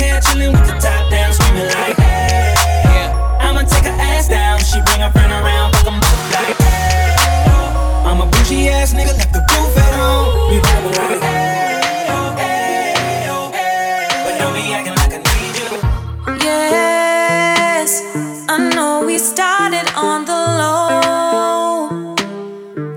hair, 0.00 0.20
chillin' 0.20 0.52
with 0.52 0.66
the 0.66 0.76
top 0.80 1.10
down, 1.10 1.32
screaming 1.32 1.68
like, 1.78 1.96
hey. 1.96 2.54
Yeah. 2.94 3.44
I'ma 3.44 3.62
take 3.72 3.84
her 3.84 3.96
ass 4.10 4.28
down, 4.28 4.58
she 4.60 4.80
bring 4.86 5.00
her 5.00 5.10
friend 5.12 5.32
around, 5.32 5.72
fuck 5.74 5.86
'em 5.92 5.98
both 6.00 6.24
like, 6.36 6.58
hey. 6.58 8.08
I'm 8.08 8.20
a 8.20 8.26
bougie 8.32 8.68
ass 8.68 8.92
nigga, 8.94 9.12
left 9.20 9.32
the 9.32 9.42
roof 9.50 9.76
at 9.84 9.92
home. 10.00 10.28
We 10.50 10.56
vibing 10.66 10.96
like, 11.00 11.20
hey, 11.28 12.06
oh, 12.16 12.30
hey, 12.42 13.28
oh, 13.36 13.46
hey. 13.52 14.08
But 14.24 14.34
don't 14.40 14.54
be 14.54 14.62
acting 14.76 14.96
like 15.00 15.12
I 15.18 15.20
need 15.28 15.54
you. 15.60 15.70
Yes, 16.46 17.90
I 18.48 18.56
know 18.74 19.04
we 19.06 19.16
started 19.18 19.86
on 20.08 20.24
the 20.30 20.40
low. 20.60 22.14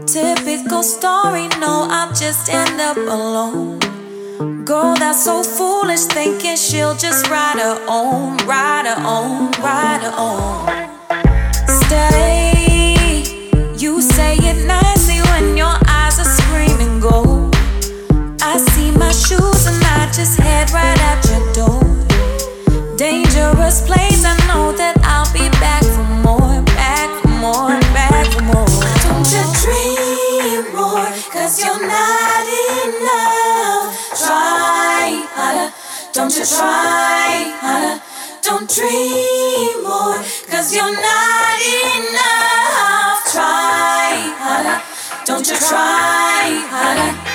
Typical 0.05 0.83
story, 0.83 1.47
no, 1.59 1.87
I'll 1.89 2.13
just 2.13 2.49
end 2.49 2.79
up 2.81 2.97
alone. 2.97 3.79
Girl, 4.39 4.95
that's 4.95 5.25
so 5.25 5.43
foolish, 5.43 6.05
thinking 6.05 6.55
she'll 6.55 6.95
just 6.95 7.29
ride 7.29 7.59
her 7.59 7.85
own, 7.87 8.37
ride 8.47 8.87
her 8.87 8.97
own, 9.05 9.51
ride 9.61 10.01
her 10.01 10.13
own. 10.17 10.65
Stay, 11.67 13.23
you 13.77 14.01
say 14.01 14.35
it 14.37 14.65
nicely 14.65 15.21
when 15.29 15.55
your 15.55 15.75
eyes 15.87 16.19
are 16.19 16.25
screaming 16.25 16.99
gold. 16.99 17.55
I 18.41 18.57
see 18.57 18.89
my 18.91 19.11
shoes 19.11 19.67
and 19.67 19.83
I 19.83 20.09
just 20.11 20.39
head 20.39 20.71
right 20.71 20.99
at 20.99 21.23
your 21.29 21.53
door. 21.53 21.83
Dangerous 22.97 23.85
place, 23.85 24.25
I 24.25 24.35
know 24.47 24.71
that 24.71 24.97
I'll 25.03 25.31
don't 36.23 36.37
you 36.37 36.45
try 36.45 37.51
harder. 37.59 38.01
Don't 38.41 38.69
dream 38.69 39.83
more, 39.83 40.15
cause 40.49 40.73
you're 40.73 40.85
not 40.85 41.59
enough. 41.99 43.29
Try 43.29 44.31
harder, 44.39 44.81
don't 45.25 45.45
you 45.45 45.57
try 45.57 46.63
harder. 46.69 47.32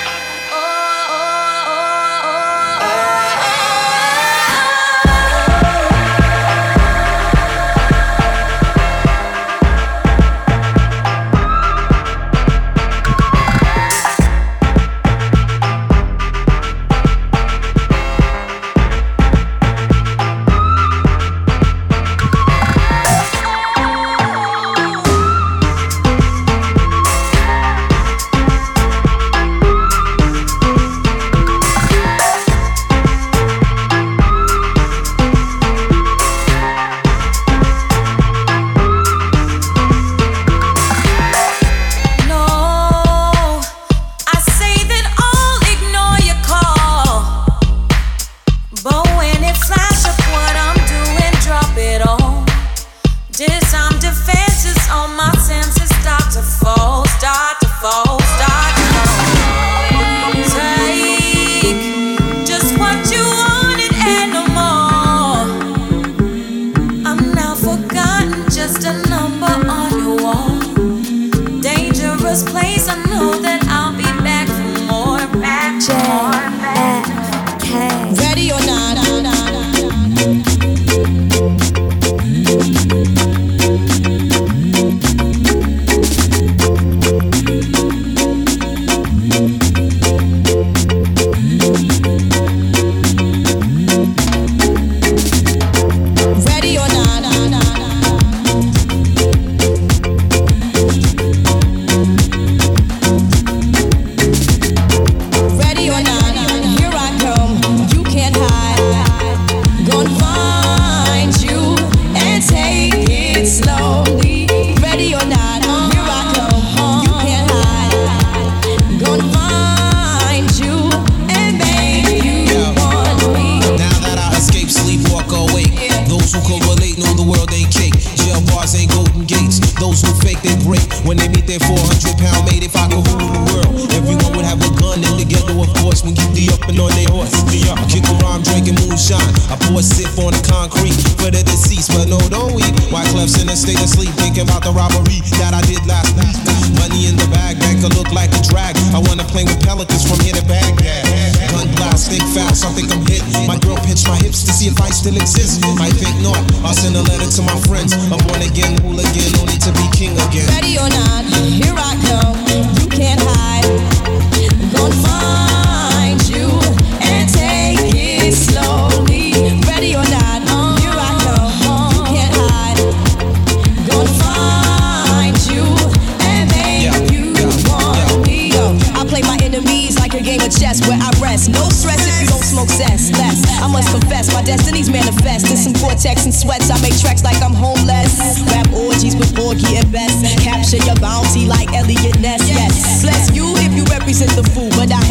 The 194.41 194.49
fool, 194.51 194.69
but 194.69 194.91
I 194.91 195.08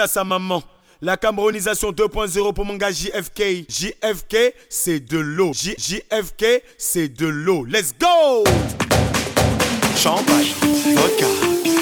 à 0.00 0.08
sa 0.08 0.24
maman. 0.24 0.62
La 1.02 1.16
Camerounisation 1.16 1.92
2.0 1.92 2.52
pour 2.52 2.64
mon 2.64 2.76
gars 2.76 2.90
JFK. 2.90 3.66
JFK, 3.68 4.54
c'est 4.68 5.00
de 5.00 5.18
l'eau. 5.18 5.52
JFK, 5.52 6.62
c'est 6.76 7.08
de 7.08 7.26
l'eau. 7.26 7.64
Let's 7.64 7.94
go! 7.98 8.44
Champagne, 9.96 10.46
vodka, 10.94 11.26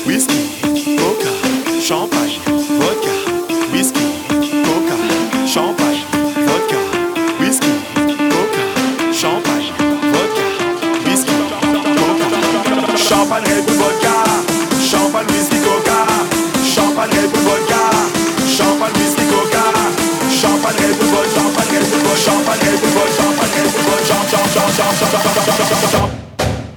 whisky, 0.07 0.97
coca, 0.97 1.81
champagne. 1.81 2.48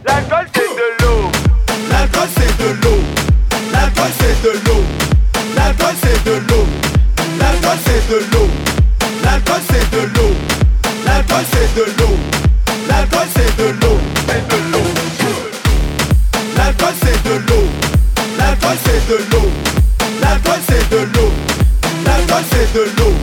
La 0.05 0.13
L'alcool 0.13 0.47
c'est 0.53 0.61
de 0.61 0.87
l'eau. 1.03 1.31
la 1.89 1.97
L'alcool 1.99 2.29
c'est 2.37 2.53
de 2.61 2.69
l'eau. 2.83 2.99
la 3.73 3.79
L'alcool 3.79 4.11
c'est 4.19 4.43
de 4.43 4.51
l'eau. 4.67 4.83
la 5.55 5.63
L'alcool 5.63 5.95
c'est 6.01 6.23
de 6.25 6.33
l'eau. 6.47 6.65
la 7.39 7.45
L'alcool 7.45 7.79
c'est 7.85 8.09
de 8.09 8.19
l'eau. 8.33 8.47
L'alcool 9.23 9.61
c'est 9.69 9.91
de 9.91 10.01
l'eau. 10.15 10.31
L'alcool 11.05 11.45
c'est 11.51 11.75
de 11.75 11.83
l'eau. 11.97 12.17
L'alcool 12.87 13.27
c'est 13.35 13.57
de 13.57 13.67
l'eau. 13.81 13.97
C'est 14.27 14.47
de 14.47 14.57
l'eau. 14.71 14.85
L'alcool 16.57 16.93
c'est 17.01 17.23
de 17.23 17.35
l'eau. 17.47 17.65
L'alcool 18.37 18.77
c'est 18.85 19.07
de 19.09 19.15
l'eau. 19.31 19.49
L'alcool 20.21 20.59
c'est 20.67 20.89
de 20.89 20.97
l'eau. 21.13 21.31
L'alcool 22.05 22.43
c'est 22.51 22.73
de 22.73 22.83
l'eau. 22.97 23.20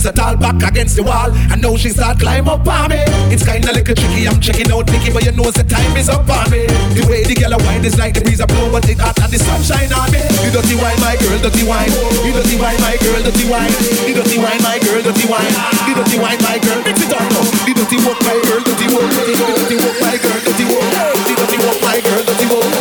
Stand 0.00 0.16
so 0.16 0.22
tall 0.24 0.36
back 0.36 0.56
against 0.64 0.96
the 0.96 1.02
wall, 1.02 1.30
and 1.52 1.60
now 1.60 1.76
she 1.76 1.90
start 1.90 2.18
climb 2.18 2.48
up 2.48 2.66
on 2.66 2.88
me. 2.88 3.04
It's 3.28 3.44
kinda 3.44 3.72
like 3.72 3.88
a 3.88 3.94
tricky, 3.94 4.26
I'm 4.26 4.40
checking 4.40 4.72
out 4.72 4.88
Nicky, 4.88 5.12
but 5.12 5.24
you 5.24 5.32
know 5.32 5.50
the 5.52 5.62
time 5.62 5.96
is 5.96 6.08
up 6.08 6.28
on 6.28 6.48
me. 6.50 6.64
The 6.96 7.04
way 7.04 7.24
the 7.24 7.36
girl 7.36 7.52
a 7.52 7.58
wind 7.60 7.84
is 7.84 7.98
like 8.00 8.14
the 8.14 8.22
breeze 8.24 8.40
a 8.40 8.46
blow, 8.46 8.72
but 8.72 8.88
it 8.88 8.98
hot 8.98 9.20
and 9.20 9.30
the 9.30 9.38
sunshine 9.38 9.92
on 9.92 10.08
me. 10.10 10.24
You 10.40 10.50
dirty 10.50 10.76
wine, 10.80 10.98
my 11.04 11.16
girl, 11.20 11.38
dirty 11.44 11.64
wine. 11.68 11.92
You 12.24 12.32
dirty 12.32 12.56
wine, 12.56 12.80
my 12.80 12.96
girl, 12.96 13.20
dirty 13.20 13.44
wine. 13.44 13.72
You 14.08 14.14
dirty 14.16 14.38
wine, 14.40 14.62
my 14.64 14.78
girl, 14.80 15.00
dirty 15.04 15.26
wine. 15.28 15.54
You 15.84 15.94
dirty 15.94 16.18
wine, 16.18 16.40
my 16.40 16.56
girl, 16.64 16.80
mix 16.80 16.96
it 17.04 17.12
up 17.12 17.24
now. 17.28 17.44
You 17.68 17.74
dirty 17.76 17.98
walk, 18.00 18.18
my 18.24 18.36
girl, 18.40 18.60
dirty 18.64 18.86
walk. 18.88 19.04
You 19.04 19.36
dirty 19.36 19.76
walk, 19.84 19.96
my 20.00 20.16
girl, 20.16 20.38
dirty 20.40 20.64
walk. 20.64 20.88
You 21.28 21.34
dirty 21.36 21.58
walk, 21.60 21.78
my 21.84 21.98
girl, 22.00 22.22
dirty 22.24 22.46
walk. 22.48 22.79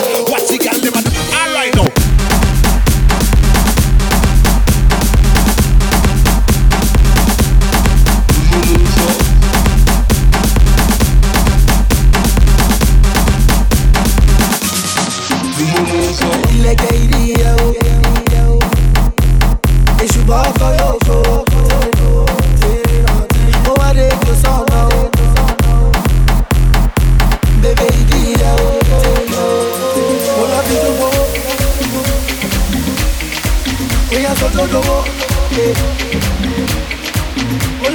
Yeah. 35.52 35.74
Oh 37.82 37.90